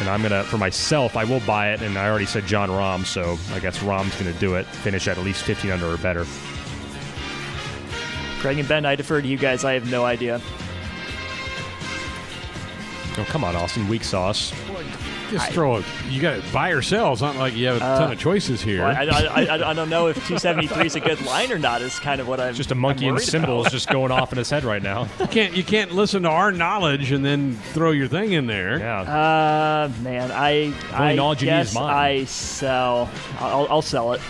[0.00, 1.82] And I'm gonna, for myself, I will buy it.
[1.82, 4.66] And I already said Jon Rahm, so I guess Rahm's gonna do it.
[4.66, 6.26] Finish at at least 15 under or better.
[8.40, 9.64] Craig and Ben, I defer to you guys.
[9.64, 10.40] I have no idea.
[13.18, 13.86] Oh, come on, Austin.
[13.86, 14.52] Weak sauce.
[15.30, 15.84] Just throw it.
[16.08, 17.12] You got to buy or sell.
[17.12, 18.82] It's not like you have a ton of choices here.
[18.82, 21.82] Well, I, I, I, I don't know if 273 is a good line or not.
[21.82, 22.54] Is kind of what I'm.
[22.54, 25.08] Just a monkey I'm and worried cymbals just going off in his head right now.
[25.20, 28.78] you can't you can't listen to our knowledge and then throw your thing in there.
[28.78, 29.00] Yeah.
[29.00, 31.94] Uh, man, I only I knowledge you need is guess mine.
[31.94, 33.10] I sell.
[33.38, 34.20] I'll, I'll sell it.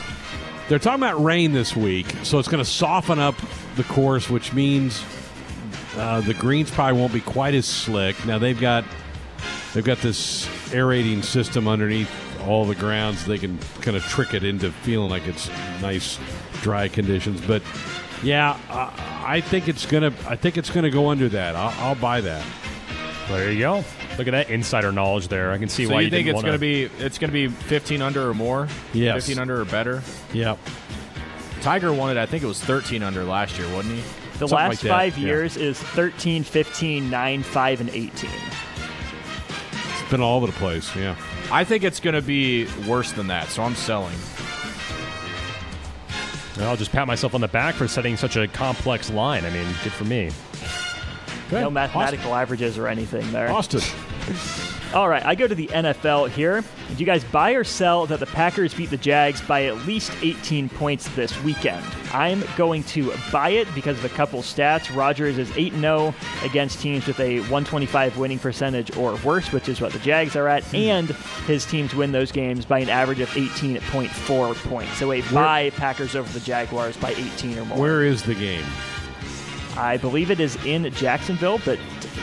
[0.69, 3.37] They're talking about rain this week, so it's going to soften up
[3.77, 5.05] the course, which means
[5.97, 8.25] uh, the greens probably won't be quite as slick.
[8.27, 8.85] Now they've got
[9.75, 12.11] they've got this aerating system underneath
[12.47, 13.25] all the grounds.
[13.27, 15.49] They can kind of trick it into feeling like it's
[15.81, 16.19] nice,
[16.63, 17.41] dry conditions.
[17.41, 17.63] But
[18.23, 21.57] yeah, I, I think it's gonna I think it's gonna go under that.
[21.57, 22.45] I'll, I'll buy that.
[23.29, 23.85] There you go.
[24.19, 25.51] Look at that insider knowledge there.
[25.53, 27.29] I can see So why you think didn't it's wanna- going to be it's going
[27.29, 28.69] to be 15 under or more?
[28.95, 29.27] Yes.
[29.27, 30.03] 15 under or better.
[30.33, 30.59] Yep.
[31.61, 34.01] Tiger wanted, I think it was 13 under last year, wasn't he?
[34.01, 35.27] The Something last like that, five yeah.
[35.27, 38.31] years is 13, 15, 9, 5, and 18.
[40.07, 40.95] It's been all over the place.
[40.95, 41.17] Yeah.
[41.51, 44.15] I think it's going to be worse than that, so I'm selling.
[46.57, 49.45] Well, I'll just pat myself on the back for setting such a complex line.
[49.45, 50.31] I mean, good for me.
[51.51, 51.63] Good.
[51.63, 53.51] No mathematical averages or anything there.
[53.51, 53.81] Austin.
[54.97, 56.63] All right, I go to the NFL here.
[56.63, 60.11] Do you guys buy or sell that the Packers beat the Jags by at least
[60.23, 61.85] 18 points this weekend?
[62.15, 64.97] I'm going to buy it because of a couple stats.
[64.97, 69.83] Rodgers is 8 0 against teams with a 125 winning percentage or worse, which is
[69.83, 70.77] what the Jags are at, hmm.
[70.77, 71.09] and
[71.47, 74.97] his teams win those games by an average of 18.4 points.
[74.97, 77.79] So a buy Packers over the Jaguars by 18 or more.
[77.79, 78.65] Where is the game?
[79.77, 81.79] I believe it is in Jacksonville, but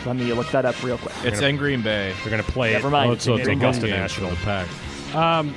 [0.06, 1.14] let me look that up real quick.
[1.24, 2.14] It's in Green Bay.
[2.22, 2.90] They're going to play Never it.
[2.90, 3.10] mind.
[3.10, 4.30] Oh, it's so in it's a Augusta game National.
[4.36, 4.68] pack.
[5.14, 5.54] Um,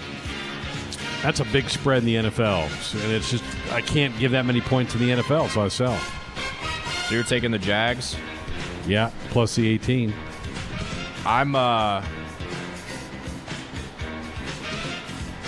[1.24, 4.46] that's a big spread in the NFL, So- and it's just I can't give that
[4.46, 5.98] many points in the NFL, so I sell.
[7.08, 8.16] So you're taking the Jags.
[8.86, 10.14] Yeah, plus the 18.
[11.26, 12.02] I'm uh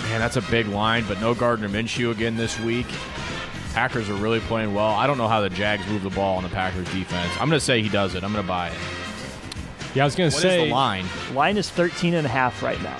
[0.04, 2.86] Man, that's a big line, but no Gardner Minshew again this week.
[3.80, 4.90] Packers are really playing well.
[4.90, 7.32] I don't know how the Jags move the ball on the Packers defense.
[7.40, 8.22] I'm going to say he does it.
[8.22, 8.76] I'm going to buy it.
[9.94, 11.06] Yeah, I was going to What is say the line?
[11.32, 12.98] Line is 13 and a half right now.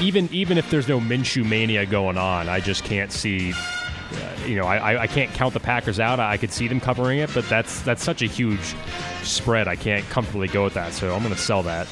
[0.00, 3.52] even even if there's no Minshew mania going on, I just can't see.
[3.52, 6.20] Uh, you know, I, I- I can't count the Packers out.
[6.20, 8.76] I could see them covering it, but that's that's such a huge
[9.24, 9.66] spread.
[9.66, 11.88] I can't comfortably go with that, so I'm going to sell that.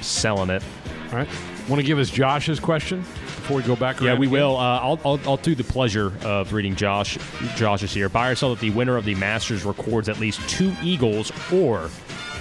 [0.00, 0.64] Selling it.
[1.12, 1.28] All right.
[1.68, 3.04] Want to give us Josh's question
[3.48, 3.98] before we go back?
[4.00, 4.30] Yeah, we again?
[4.30, 4.56] will.
[4.58, 7.16] Uh, I'll, I'll, I'll do the pleasure of reading Josh.
[7.56, 8.10] Josh's here.
[8.10, 11.88] Buy or sell that the winner of the Masters records at least two eagles or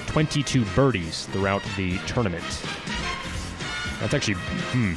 [0.07, 2.43] 22 birdies throughout the tournament.
[4.01, 4.35] That's actually,
[4.73, 4.95] hmm.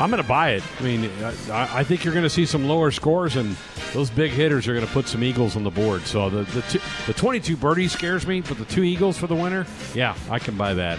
[0.00, 0.62] I'm going to buy it.
[0.78, 1.10] I mean,
[1.50, 3.56] I, I think you're going to see some lower scores, and
[3.92, 6.02] those big hitters are going to put some eagles on the board.
[6.02, 9.34] So the the, two, the 22 birdies scares me, but the two eagles for the
[9.34, 10.98] winner, yeah, I can buy that.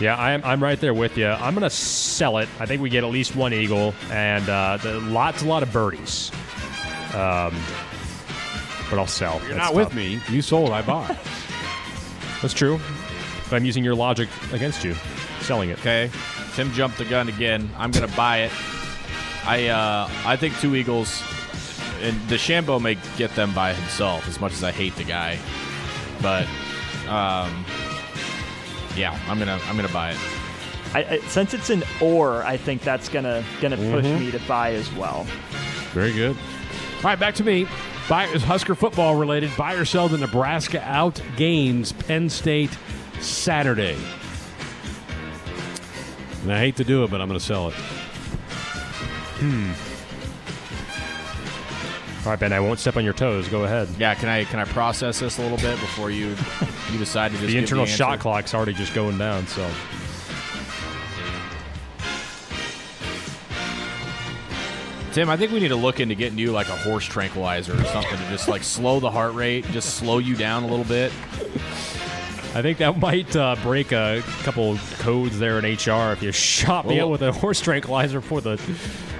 [0.00, 1.26] Yeah, I'm, I'm right there with you.
[1.26, 2.48] I'm going to sell it.
[2.58, 5.72] I think we get at least one eagle and uh, the, lots, a lot of
[5.72, 6.30] birdies.
[7.14, 7.54] Um,
[8.88, 9.40] but I'll sell.
[9.40, 10.20] You're That's not with me.
[10.30, 10.70] You sold.
[10.70, 11.08] I bought.
[12.42, 12.80] That's true.
[13.44, 14.94] But I'm using your logic against you,
[15.40, 15.78] selling it.
[15.80, 16.10] Okay.
[16.54, 17.70] Tim jumped the gun again.
[17.76, 18.52] I'm going to buy it.
[19.44, 21.22] I uh, I think two Eagles
[22.00, 25.38] and DeChambeau may get them by himself as much as I hate the guy.
[26.22, 26.46] But
[27.08, 27.64] um,
[28.96, 30.18] yeah, I'm going to I'm to buy it.
[30.92, 34.24] I, I, since it's an or, I think that's gonna gonna push mm-hmm.
[34.24, 35.24] me to buy as well.
[35.92, 36.36] Very good.
[36.96, 37.66] All right, back to me.
[38.08, 39.56] Buy is Husker football related.
[39.56, 42.76] Buy or sell the Nebraska out gains Penn State
[43.20, 43.96] Saturday.
[46.42, 47.74] And I hate to do it, but I'm going to sell it.
[49.38, 49.89] Hmm.
[52.24, 53.48] All right, Ben, I won't step on your toes.
[53.48, 53.88] Go ahead.
[53.98, 56.36] Yeah, can I can I process this a little bit before you
[56.92, 57.96] you decide to just The internal answer?
[57.96, 59.68] shot clock's already just going down, so.
[65.12, 67.84] Tim, I think we need to look into getting you like a horse tranquilizer or
[67.86, 71.10] something to just like slow the heart rate, just slow you down a little bit.
[72.54, 76.86] I think that might uh, break a couple codes there in HR if you shot
[76.86, 78.56] me We'll- out with a horse tranquilizer before the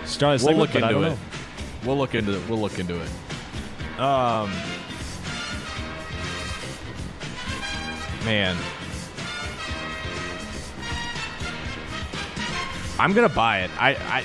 [0.04, 1.18] start of the We'll segment, look into don't it.
[1.84, 2.48] We'll look into it.
[2.48, 3.08] We'll look into it.
[3.98, 4.50] Um,
[8.24, 8.56] man,
[12.98, 13.70] I'm gonna buy it.
[13.78, 14.22] I, I,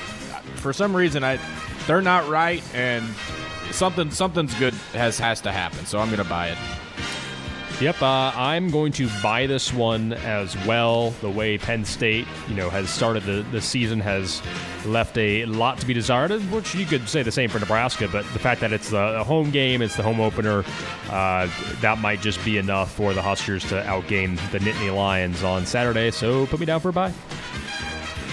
[0.58, 1.40] for some reason, I,
[1.88, 3.06] they're not right, and
[3.72, 5.86] something, something's good has has to happen.
[5.86, 6.58] So I'm gonna buy it.
[7.82, 11.10] Yep, uh, I'm going to buy this one as well.
[11.20, 14.42] The way Penn State, you know, has started the, the season has
[14.86, 18.08] left a lot to be desired, which you could say the same for Nebraska.
[18.08, 20.64] But the fact that it's the home game, it's the home opener,
[21.10, 21.50] uh,
[21.82, 26.12] that might just be enough for the Huskers to outgain the Nittany Lions on Saturday.
[26.12, 27.12] So put me down for a buy.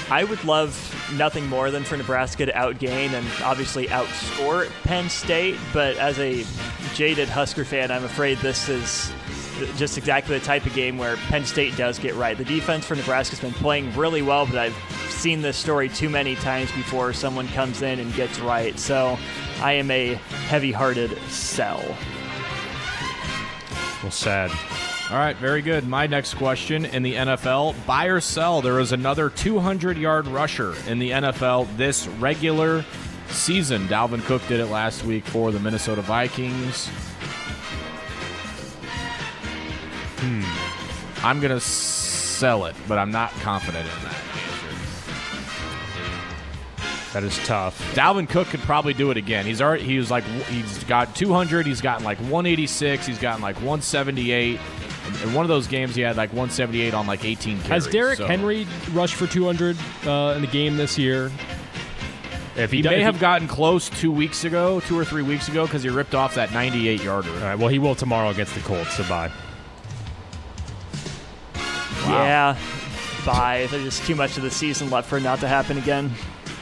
[0.09, 0.71] I would love
[1.17, 6.45] nothing more than for Nebraska to outgain and obviously outscore Penn State, but as a
[6.95, 9.11] jaded Husker fan, I'm afraid this is
[9.77, 12.37] just exactly the type of game where Penn State does get right.
[12.37, 14.77] The defense for Nebraska's been playing really well, but I've
[15.09, 18.79] seen this story too many times before someone comes in and gets right.
[18.79, 19.19] So
[19.61, 20.15] I am a
[20.49, 21.83] heavy-hearted sell.
[24.03, 24.51] Well, sad.
[25.11, 25.87] All right, very good.
[25.87, 28.63] My next question in the NFL buy or sell.
[28.63, 32.85] There is another 200 yard rusher in the NFL this regular
[33.29, 33.87] season.
[33.89, 36.91] Dalvin Cook did it last week for the Minnesota Vikings.
[41.23, 44.23] I'm going to sell it, but I'm not confident in that answer.
[47.13, 47.79] That is tough.
[47.95, 49.45] Dalvin Cook could probably do it again.
[49.45, 53.57] He's already he was like he's got 200, he's gotten like 186, he's gotten like
[53.57, 54.59] 178.
[55.25, 57.85] In one of those games, he had like 178 on like 18 carries.
[57.85, 61.31] Has Derrick so- Henry rushed for 200 uh, in the game this year?
[62.57, 65.67] If He do- may have gotten close two weeks ago, two or three weeks ago,
[65.67, 67.31] because he ripped off that 98 yarder.
[67.31, 67.59] All right.
[67.59, 68.95] Well, he will tomorrow against the Colts.
[68.97, 69.31] So bye.
[72.13, 72.57] Yeah,
[73.27, 73.67] bye.
[73.71, 76.11] There's just too much of the season left for it not to happen again.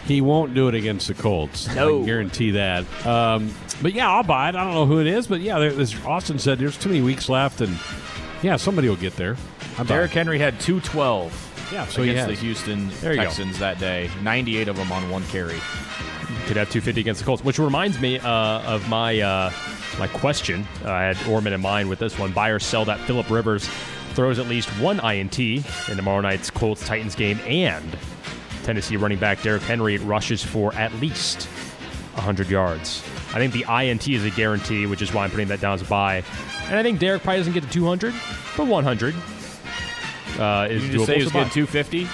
[0.06, 1.68] He won't do it against the Colts.
[1.68, 1.98] I No.
[1.98, 2.84] can guarantee that.
[3.06, 4.54] Um, but yeah, I'll buy it.
[4.56, 7.00] I don't know who it is, but yeah, there, as Austin said, there's too many
[7.00, 7.78] weeks left, and
[8.42, 9.36] yeah, somebody will get there.
[9.78, 12.34] I'm Derrick Henry had 212 Yeah, so he against the.
[12.46, 13.22] Houston There go.
[13.22, 14.10] Texans that day.
[14.22, 15.60] 98 of them on one carry.
[16.46, 18.28] could have 250 against the Colts, which reminds me uh,
[18.62, 19.52] of my uh,
[19.98, 20.66] my question.
[20.84, 22.32] Uh, I had Orman in mind with this one.
[22.32, 23.68] Buy or sell that Philip Rivers
[24.14, 25.62] throws at least one INT in
[25.96, 27.96] tomorrow night's Colts Titans game, and
[28.64, 31.44] Tennessee running back Derrick Henry rushes for at least
[32.14, 33.02] 100 yards.
[33.32, 35.82] I think the INT is a guarantee, which is why I'm putting that down as
[35.82, 36.22] a buy.
[36.68, 38.12] And I think Derek probably doesn't get to 200,
[38.56, 39.14] but 100
[40.38, 41.06] uh, is Did you doable.
[41.06, 42.08] say he was getting 250?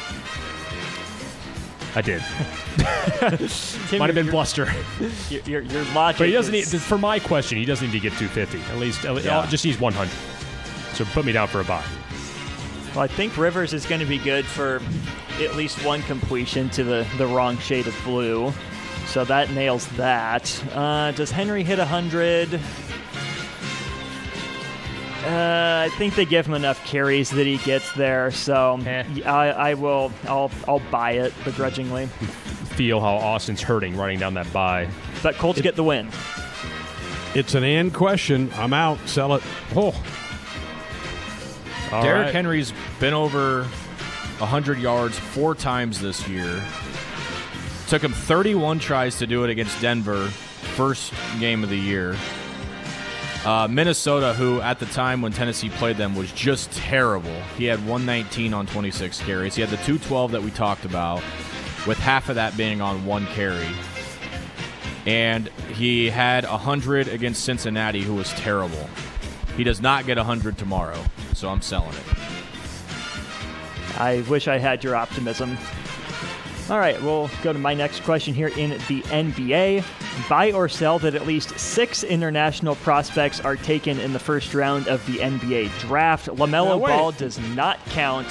[1.94, 2.22] I did.
[3.88, 4.68] Tim, Might have been bluster.
[5.30, 6.18] Your, your, your logic.
[6.18, 8.60] But he doesn't need, for my question, he doesn't need to get 250.
[8.70, 9.46] At least, at least- Yeah.
[9.48, 10.12] just needs 100.
[10.96, 11.84] So put me down for a buy.
[12.94, 14.80] Well, I think Rivers is going to be good for
[15.38, 18.50] at least one completion to the, the wrong shade of blue.
[19.06, 20.64] So that nails that.
[20.74, 22.54] Uh, does Henry hit 100?
[25.26, 29.04] Uh, I think they give him enough carries that he gets there, so Eh.
[29.26, 30.12] I, I will.
[30.28, 32.06] I'll I'll buy it begrudgingly.
[32.06, 34.88] Feel how Austin's hurting running down that buy.
[35.22, 36.10] But Colts get the win.
[37.34, 38.50] It's an and question.
[38.54, 39.00] I'm out.
[39.08, 39.42] Sell it.
[39.74, 40.00] Oh,
[41.92, 42.34] All Derrick right.
[42.34, 43.62] Henry's been over
[44.38, 46.62] 100 yards four times this year.
[47.88, 52.16] Took him 31 tries to do it against Denver, first game of the year.
[53.44, 57.40] Uh, Minnesota, who at the time when Tennessee played them was just terrible.
[57.56, 59.54] He had 119 on 26 carries.
[59.54, 61.22] He had the 212 that we talked about,
[61.86, 63.68] with half of that being on one carry.
[65.06, 68.90] And he had 100 against Cincinnati, who was terrible.
[69.56, 71.02] He does not get 100 tomorrow,
[71.34, 72.04] so I'm selling it.
[73.98, 75.56] I wish I had your optimism.
[76.68, 79.84] All right, we'll go to my next question here in the NBA.
[80.28, 84.88] Buy or sell that at least six international prospects are taken in the first round
[84.88, 86.26] of the NBA draft.
[86.26, 86.90] LaMelo wait.
[86.90, 88.26] Ball does not count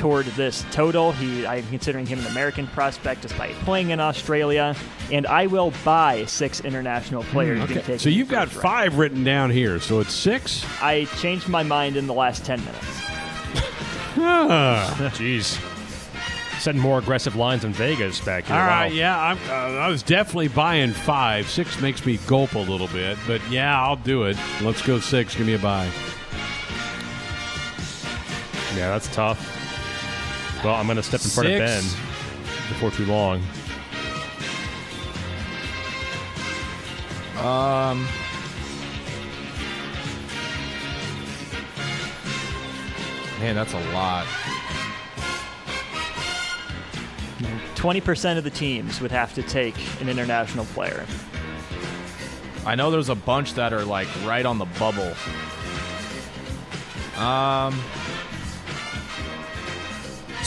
[0.00, 1.12] toward this total.
[1.12, 4.74] He, I'm considering him an American prospect despite playing in Australia,
[5.12, 7.58] and I will buy six international players.
[7.66, 8.76] being taken Hmm, so you've got first round.
[8.92, 9.78] five written down here.
[9.78, 10.64] So it's six.
[10.82, 12.86] I changed my mind in the last 10 minutes.
[14.16, 14.96] Ah.
[15.14, 15.58] Jeez.
[16.60, 18.56] Setting more aggressive lines in Vegas back here.
[18.56, 18.68] All Wow.
[18.80, 21.48] right, yeah, I'm, uh, I was definitely buying five.
[21.48, 24.36] Six makes me gulp a little bit, but yeah, I'll do it.
[24.60, 25.34] Let's go six.
[25.34, 25.86] Give me a buy.
[28.76, 29.56] Yeah, that's tough.
[30.64, 31.82] Well, I'm going to step in front of Ben
[32.68, 33.42] before too long.
[37.38, 38.06] Um,
[43.40, 44.26] man, that's a lot.
[47.76, 51.06] 20% of the teams would have to take an international player.
[52.66, 55.14] I know there's a bunch that are like right on the bubble.
[57.18, 57.80] Um.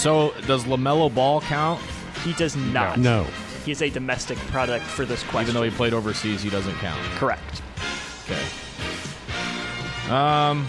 [0.04, 1.82] So does Lamelo Ball count?
[2.26, 2.99] He does not.
[2.99, 3.26] No.
[3.64, 5.43] He is a domestic product for this question.
[5.43, 7.01] Even though he played overseas, he doesn't count.
[7.16, 7.62] Correct.
[8.26, 8.43] Okay.
[10.10, 10.68] Um.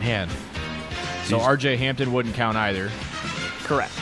[0.00, 0.28] Man.
[1.26, 2.90] So He's- RJ Hampton wouldn't count either.
[3.62, 3.92] Correct.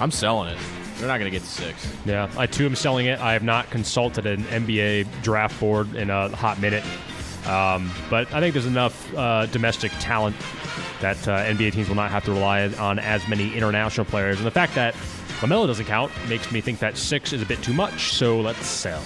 [0.00, 0.58] I'm selling it.
[1.02, 1.92] They're not going to get to six.
[2.06, 3.18] Yeah, I too am selling it.
[3.18, 6.84] I have not consulted an NBA draft board in a hot minute,
[7.44, 10.36] um, but I think there's enough uh, domestic talent
[11.00, 14.36] that uh, NBA teams will not have to rely on as many international players.
[14.36, 14.94] And the fact that
[15.40, 18.12] Lamelo doesn't count makes me think that six is a bit too much.
[18.12, 19.02] So let's sell.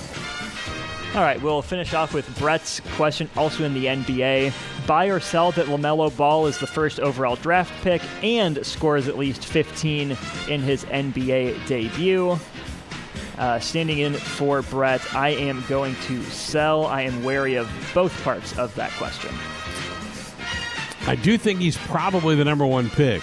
[1.16, 4.52] All right, we'll finish off with Brett's question, also in the NBA.
[4.86, 9.16] Buy or sell that LaMelo Ball is the first overall draft pick and scores at
[9.16, 10.14] least 15
[10.50, 12.38] in his NBA debut.
[13.38, 16.84] Uh, standing in for Brett, I am going to sell.
[16.84, 19.34] I am wary of both parts of that question.
[21.06, 23.22] I do think he's probably the number one pick.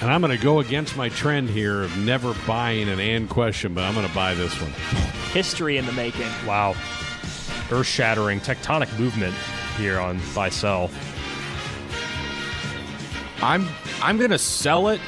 [0.00, 3.72] And I'm going to go against my trend here of never buying an and question,
[3.72, 4.70] but I'm going to buy this one.
[5.32, 6.28] History in the making.
[6.46, 6.74] Wow,
[7.70, 9.34] earth shattering tectonic movement
[9.76, 10.90] here on buy sell.
[13.42, 13.68] I'm
[14.02, 15.00] I'm gonna sell it.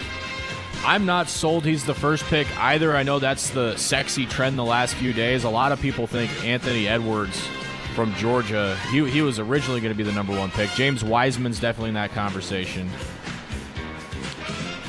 [0.84, 2.96] I'm not sold he's the first pick either.
[2.96, 5.44] I know that's the sexy trend the last few days.
[5.44, 7.42] A lot of people think Anthony Edwards
[7.94, 8.78] from Georgia.
[8.92, 10.70] He, he was originally going to be the number one pick.
[10.70, 12.88] James Wiseman's definitely in that conversation.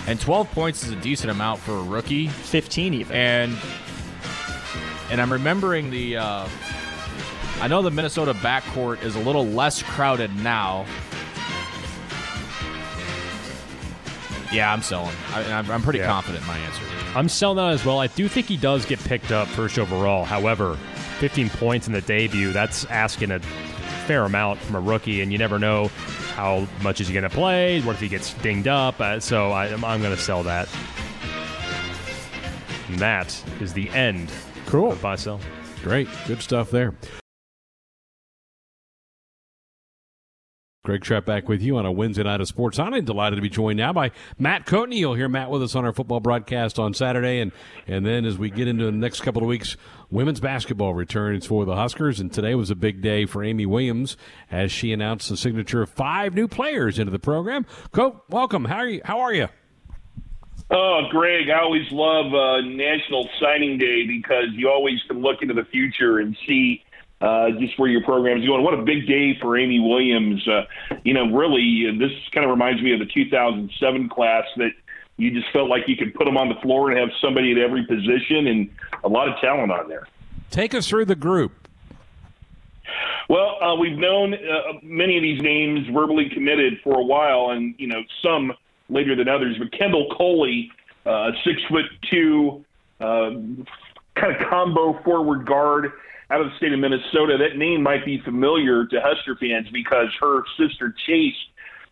[0.09, 2.29] And 12 points is a decent amount for a rookie.
[2.29, 3.15] 15 even.
[3.15, 3.55] And
[5.11, 6.17] and I'm remembering the.
[6.17, 6.47] Uh,
[7.61, 10.85] I know the Minnesota backcourt is a little less crowded now.
[14.51, 15.15] Yeah, I'm selling.
[15.31, 16.07] I, I'm, I'm pretty Yeah.
[16.07, 16.81] confident in my answer.
[17.15, 17.99] I'm selling that as well.
[17.99, 20.25] I do think he does get picked up first overall.
[20.25, 20.75] However,
[21.19, 23.39] 15 points in the debut, that's asking a
[24.09, 25.87] fair amount from a rookie, and you never know
[26.33, 27.79] how much is he going to play.
[27.81, 28.99] What if he gets dinged up?
[28.99, 30.67] Uh, so I, am going to sell that.
[32.87, 34.31] And that is the end.
[34.65, 34.93] Cool.
[34.93, 35.39] Of buy sell.
[35.83, 36.95] Great, good stuff there.
[40.85, 42.79] Greg Sharpe back with you on a Wednesday night of sports.
[42.79, 44.95] I'm delighted to be joined now by Matt Coatney.
[44.95, 47.51] You'll hear Matt with us on our football broadcast on Saturday, and
[47.85, 49.75] and then as we get into the next couple of weeks,
[50.09, 52.21] women's basketball returns for the Huskers.
[52.21, 54.15] And today was a big day for Amy Williams
[54.49, 57.65] as she announced the signature of five new players into the program.
[57.91, 58.63] Coat, welcome.
[58.63, 59.01] How are you?
[59.03, 59.49] How are you?
[60.71, 65.53] Oh, Greg, I always love uh, National Signing Day because you always can look into
[65.53, 66.83] the future and see
[67.21, 68.63] uh, just where your program is going.
[68.63, 70.47] What a big day for Amy Williams.
[70.47, 70.65] Uh,
[71.03, 74.71] you know, really, uh, this kind of reminds me of the 2007 class that
[75.17, 77.57] you just felt like you could put them on the floor and have somebody at
[77.57, 78.69] every position and
[79.03, 80.07] a lot of talent on there.
[80.49, 81.67] Take us through the group.
[83.27, 87.75] Well, uh, we've known uh, many of these names verbally committed for a while, and
[87.77, 88.53] you know some
[88.89, 89.55] later than others.
[89.59, 90.71] But Kendall Coley,
[91.05, 92.65] uh, six foot two,
[92.99, 93.31] uh,
[94.15, 95.91] kind of combo forward guard
[96.31, 97.37] out of the state of Minnesota.
[97.37, 101.35] That name might be familiar to Husker fans because her sister Chase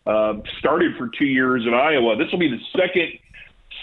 [0.06, 2.16] uh, started for two years in Iowa.
[2.16, 3.18] This will be the second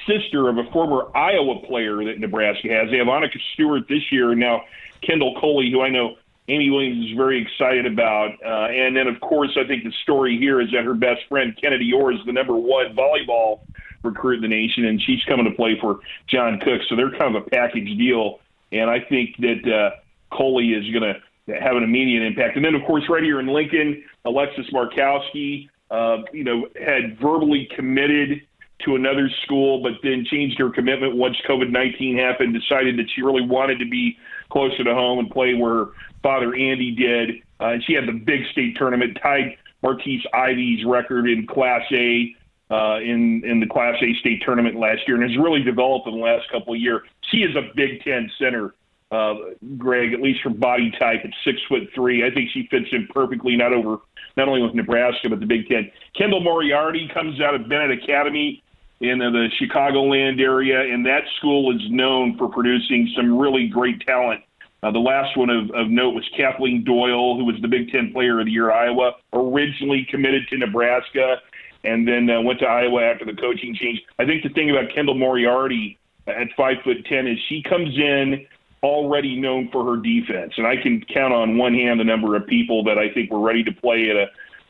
[0.08, 2.90] sister of a former Iowa player that Nebraska has.
[2.90, 4.64] They have Annika Stewart this year, and now
[5.02, 6.16] Kendall Coley, who I know
[6.48, 8.32] Amy Williams is very excited about.
[8.44, 11.58] Uh, and then, of course, I think the story here is that her best friend,
[11.60, 13.62] Kennedy Orr, is the number one volleyball
[14.04, 16.82] recruit in the nation, and she's coming to play for John Cook.
[16.88, 18.40] So they're kind of a package deal.
[18.72, 19.96] And I think that uh,
[20.36, 22.56] Coley is going to have an immediate impact.
[22.56, 27.70] And then, of course, right here in Lincoln, Alexis Markowski, uh, you know, had verbally
[27.76, 28.42] committed
[28.84, 33.22] to another school, but then changed her commitment once COVID 19 happened, decided that she
[33.22, 34.18] really wanted to be
[34.50, 35.88] closer to home and play where
[36.22, 37.42] father Andy did.
[37.60, 42.36] Uh, and she had the big state tournament, tied Martise Ivy's record in Class A.
[42.72, 46.16] Uh, in in the Class A state tournament last year, and has really developed in
[46.16, 47.02] the last couple of years.
[47.30, 48.74] She is a Big Ten center
[49.16, 49.36] uh,
[49.78, 52.26] Greg, at least from body type at six foot three.
[52.26, 53.98] I think she fits in perfectly, not over
[54.38, 55.92] not only with Nebraska but the Big Ten.
[56.18, 58.64] Kendall Moriarty comes out of Benet Academy
[59.02, 64.42] in the Chicagoland area, and that school is known for producing some really great talent.
[64.84, 68.14] Uh, the last one of, of note was Kathleen Doyle, who was the Big Ten
[68.14, 71.42] Player of the Year Iowa, originally committed to Nebraska,
[71.84, 74.02] and then uh, went to Iowa after the coaching change.
[74.20, 75.98] I think the thing about Kendall Moriarty
[76.28, 78.46] at five foot ten is she comes in
[78.86, 82.46] already known for her defense, and I can count on one hand the number of
[82.46, 84.16] people that I think were ready to play at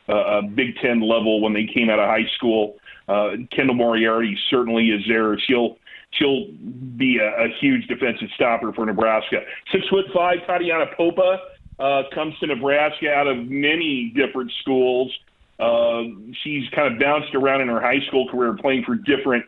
[0.08, 2.76] a, a Big Ten level when they came out of high school.
[3.08, 5.38] Uh, Kendall Moriarty certainly is there.
[5.38, 5.76] She'll
[6.12, 6.50] she'll
[6.96, 9.42] be a, a huge defensive stopper for Nebraska.
[9.70, 11.38] Six foot five, Tatiana Popa
[11.78, 15.12] uh, comes to Nebraska out of many different schools.
[15.60, 16.02] Uh,
[16.42, 19.44] she's kind of bounced around in her high school career, playing for different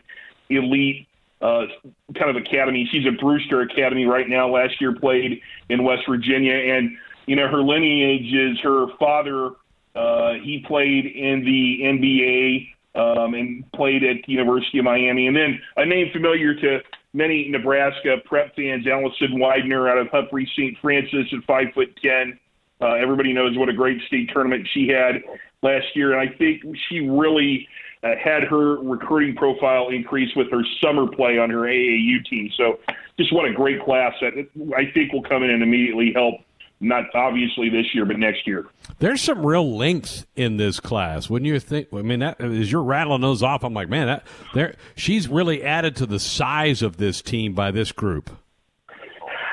[0.50, 1.07] elite
[1.40, 1.66] uh,
[2.14, 2.88] kind of academy.
[2.90, 4.48] She's at Brewster Academy right now.
[4.48, 9.52] Last year played in West Virginia, and you know her lineage is her father.
[9.94, 15.26] Uh, he played in the NBA um, and played at the University of Miami.
[15.26, 16.80] And then a name familiar to
[17.12, 20.76] many Nebraska prep fans, Allison Weidner out of Humphrey St.
[20.80, 22.38] Francis at five foot ten.
[22.80, 25.22] Uh, everybody knows what a great state tournament she had
[25.62, 27.68] last year, and I think she really
[28.02, 32.50] uh, had her recruiting profile increase with her summer play on her AAU team.
[32.56, 32.78] So
[33.18, 34.32] just what a great class that
[34.76, 36.36] I think will come in and immediately help
[36.80, 38.66] not obviously this year, but next year.
[39.00, 41.88] There's some real length in this class, wouldn't you think?
[41.92, 45.62] I mean, that, as you're rattling those off, I'm like, man, that there she's really
[45.62, 48.30] added to the size of this team by this group.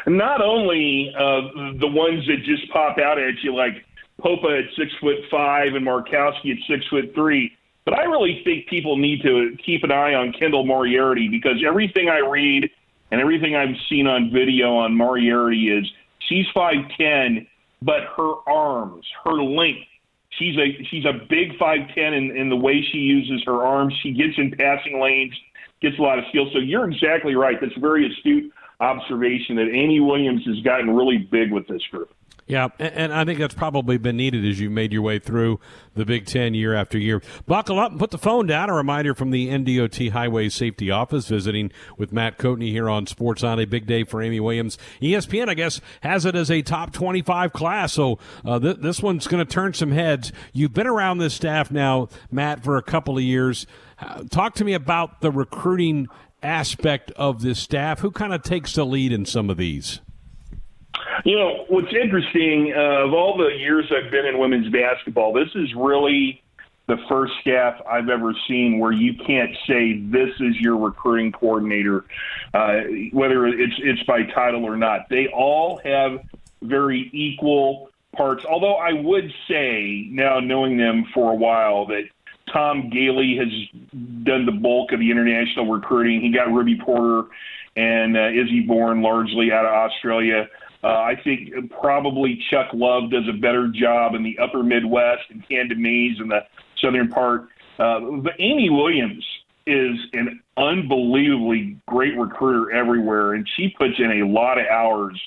[0.08, 3.84] Not only uh, the ones that just pop out at you, like
[4.22, 7.55] Popa at six foot five and Markowski at six foot three,
[7.86, 12.10] but I really think people need to keep an eye on Kendall Moriarty because everything
[12.10, 12.70] I read
[13.12, 15.86] and everything I've seen on video on Moriarty is
[16.28, 17.48] she's 5'10,
[17.82, 19.88] but her arms, her length,
[20.32, 23.94] she's a she's a big 5'10 in, in the way she uses her arms.
[24.02, 25.34] She gets in passing lanes,
[25.82, 26.50] gets a lot of skill.
[26.54, 27.58] So you're exactly right.
[27.62, 32.10] That's a very astute observation that Amy Williams has gotten really big with this group.
[32.48, 35.60] Yeah, and I think that's probably been needed as you made your way through
[35.96, 37.24] the Big Ten year after year.
[37.48, 38.70] Buckle up and put the phone down.
[38.70, 43.44] A reminder from the NDOT Highway Safety Office visiting with Matt Coatney here on Sports
[43.44, 44.78] on a big day for Amy Williams.
[45.02, 49.26] ESPN, I guess, has it as a top 25 class, so uh, th- this one's
[49.26, 50.32] going to turn some heads.
[50.54, 53.66] You've been around this staff now, Matt, for a couple of years.
[53.98, 56.10] Uh, talk to me about the recruiting
[56.44, 58.02] aspect of this staff.
[58.02, 60.02] Who kind of takes the lead in some of these?
[61.26, 65.50] You know, what's interesting, uh, of all the years I've been in women's basketball, this
[65.56, 66.44] is really
[66.88, 72.06] the first staff I've ever seen where you can't say this is your recruiting coordinator,
[72.54, 72.82] uh,
[73.12, 75.10] whether it's it's by title or not.
[75.10, 76.20] They all have
[76.62, 78.46] very equal parts.
[78.46, 82.04] Although I would say now, knowing them for a while, that
[82.54, 83.82] Tom Goehle has
[84.24, 86.22] done the bulk of the international recruiting.
[86.22, 87.30] He got Ruby Porter
[87.76, 90.48] and uh, Izzy Bourne largely out of Australia.
[90.84, 95.44] Uh, I think probably Chuck Love does a better job in the upper Midwest and
[95.78, 96.42] Mays in the
[96.80, 97.50] southern part.
[97.80, 99.26] Uh, but Amy Williams
[99.68, 105.20] is an unbelievably great recruiter everywhere, and she puts in a lot of hours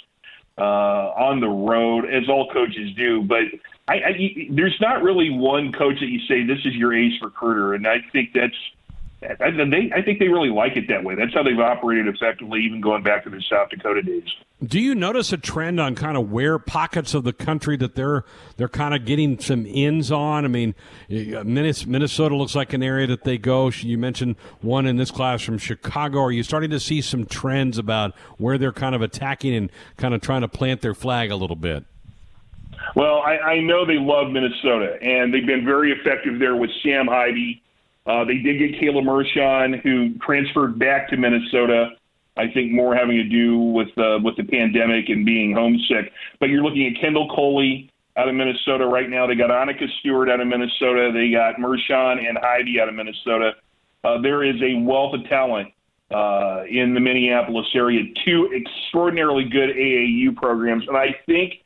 [0.56, 3.22] uh, on the road, as all coaches do.
[3.22, 3.44] But
[3.88, 7.74] I, I, there's not really one coach that you say this is your ace recruiter,
[7.74, 8.54] and I think that's
[9.20, 11.16] I, they, I think they really like it that way.
[11.16, 14.28] That's how they've operated effectively, even going back to the South Dakota days.
[14.64, 18.24] Do you notice a trend on kind of where pockets of the country that they're
[18.56, 20.44] they're kind of getting some ins on?
[20.44, 20.74] I mean,
[21.10, 23.70] eh, Minnesota looks like an area that they go.
[23.70, 26.20] You mentioned one in this class from Chicago.
[26.22, 30.14] Are you starting to see some trends about where they're kind of attacking and kind
[30.14, 31.84] of trying to plant their flag a little bit?
[32.94, 37.06] Well, I, I know they love Minnesota, and they've been very effective there with Sam
[37.06, 37.60] Haiby
[38.08, 41.90] uh, they did get Kayla Mershon, who transferred back to Minnesota.
[42.38, 46.12] I think more having to do with uh, with the pandemic and being homesick.
[46.40, 49.26] But you're looking at Kendall Coley out of Minnesota right now.
[49.26, 51.10] They got Annika Stewart out of Minnesota.
[51.12, 53.52] They got Mershon and Haiby out of Minnesota.
[54.04, 55.68] Uh, there is a wealth of talent
[56.10, 58.02] uh, in the Minneapolis area.
[58.24, 61.64] Two extraordinarily good AAU programs, and I think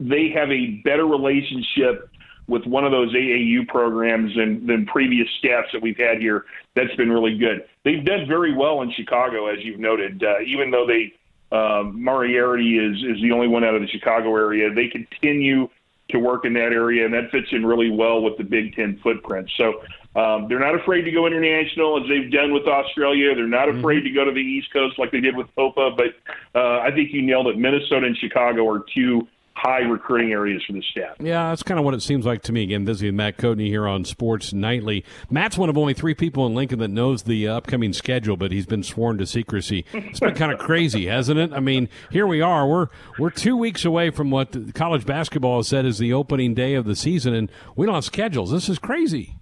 [0.00, 2.10] they have a better relationship
[2.46, 6.44] with one of those AAU programs than, than previous staffs that we've had here.
[6.74, 7.64] That's been really good.
[7.84, 10.22] They've done very well in Chicago, as you've noted.
[10.22, 11.14] Uh, even though they
[11.52, 15.68] uh, Moriarty is is the only one out of the Chicago area, they continue
[16.10, 18.98] to work in that area, and that fits in really well with the Big Ten
[19.02, 19.50] footprint.
[19.56, 19.82] So
[20.16, 23.34] um, they're not afraid to go international as they've done with Australia.
[23.34, 23.78] They're not mm-hmm.
[23.78, 25.90] afraid to go to the East Coast like they did with Popa.
[25.96, 26.14] But
[26.58, 27.58] uh, I think you nailed it.
[27.58, 29.26] Minnesota and Chicago are two
[29.64, 31.16] high recruiting areas for the staff.
[31.18, 32.64] Yeah, that's kind of what it seems like to me.
[32.64, 35.04] Again, busy with Matt Coatney here on Sports Nightly.
[35.30, 38.52] Matt's one of only three people in Lincoln that knows the uh, upcoming schedule, but
[38.52, 39.86] he's been sworn to secrecy.
[39.94, 41.52] It's been kind of crazy, hasn't it?
[41.54, 42.68] I mean, here we are.
[42.68, 42.88] We're
[43.18, 46.84] we're two weeks away from what college basketball has said is the opening day of
[46.84, 48.50] the season, and we don't have schedules.
[48.50, 49.38] This is crazy.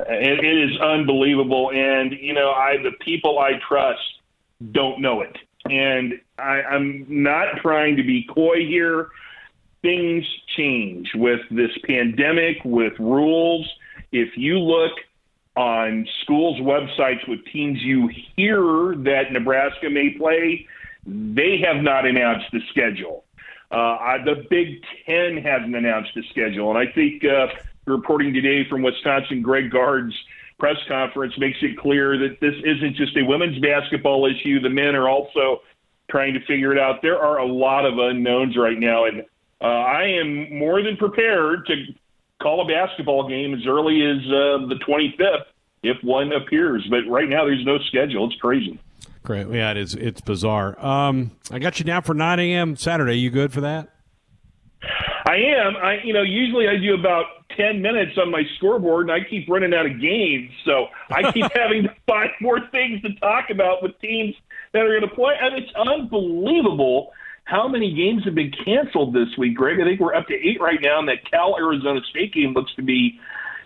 [0.00, 4.00] it, it is unbelievable, and you know, I the people I trust
[4.72, 9.08] don't know it, and I, I'm not trying to be coy here
[9.82, 10.24] things
[10.56, 13.68] change with this pandemic, with rules.
[14.12, 14.92] If you look
[15.56, 20.66] on schools' websites with teams you hear that Nebraska may play,
[21.04, 23.24] they have not announced the schedule.
[23.70, 27.48] Uh, the Big Ten hasn't announced the schedule, and I think uh,
[27.86, 30.14] reporting today from Wisconsin, Greg Gard's
[30.58, 34.60] press conference makes it clear that this isn't just a women's basketball issue.
[34.60, 35.60] The men are also
[36.10, 37.02] trying to figure it out.
[37.02, 39.24] There are a lot of unknowns right now, and
[39.60, 41.74] uh, I am more than prepared to
[42.40, 45.44] call a basketball game as early as uh, the 25th
[45.82, 46.86] if one appears.
[46.90, 48.26] But right now, there's no schedule.
[48.26, 48.78] It's crazy.
[49.22, 49.48] Great.
[49.48, 49.94] Yeah, it is.
[49.94, 50.82] It's bizarre.
[50.84, 52.76] Um, I got you down for 9 a.m.
[52.76, 53.18] Saturday.
[53.18, 53.90] You good for that?
[55.26, 55.76] I am.
[55.76, 57.26] I, you know, usually I do about
[57.56, 60.50] 10 minutes on my scoreboard, and I keep running out of games.
[60.64, 64.34] So I keep having to find more things to talk about with teams
[64.72, 65.34] that are going to play.
[65.40, 67.12] And it's unbelievable
[67.48, 69.80] how many games have been canceled this week, Greg?
[69.80, 72.74] I think we're up to eight right now, and that Cal Arizona State game looks
[72.76, 73.18] to be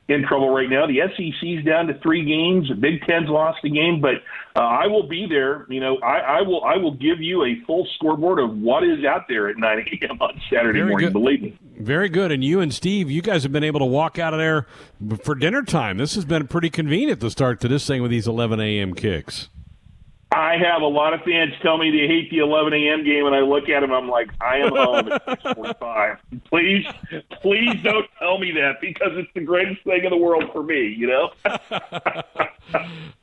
[0.08, 0.86] in trouble right now.
[0.86, 2.68] The SEC's down to three games.
[2.68, 4.22] The Big Ten's lost a game, but
[4.54, 5.66] uh, I will be there.
[5.68, 9.04] You know, I, I will I will give you a full scoreboard of what is
[9.04, 10.18] out there at 9 a.m.
[10.20, 11.08] on Saturday Very morning.
[11.08, 11.12] Good.
[11.12, 11.58] Believe me.
[11.80, 12.30] Very good.
[12.30, 14.68] And you and Steve, you guys have been able to walk out of there
[15.24, 15.98] for dinner time.
[15.98, 18.94] This has been pretty convenient to start to this thing with these 11 a.m.
[18.94, 19.48] kicks.
[20.34, 23.04] I have a lot of fans tell me they hate the 11 a.m.
[23.04, 23.92] game, and I look at them.
[23.92, 26.18] I'm like, I am home at 6:45.
[26.48, 26.86] Please,
[27.40, 30.94] please don't tell me that because it's the greatest thing in the world for me.
[30.96, 31.30] You know.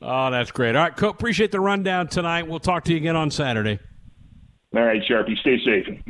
[0.02, 0.76] oh, that's great.
[0.76, 2.46] All right, Co- appreciate the rundown tonight.
[2.46, 3.78] We'll talk to you again on Saturday.
[4.74, 5.38] All right, Sharpie.
[5.40, 6.02] Stay safe.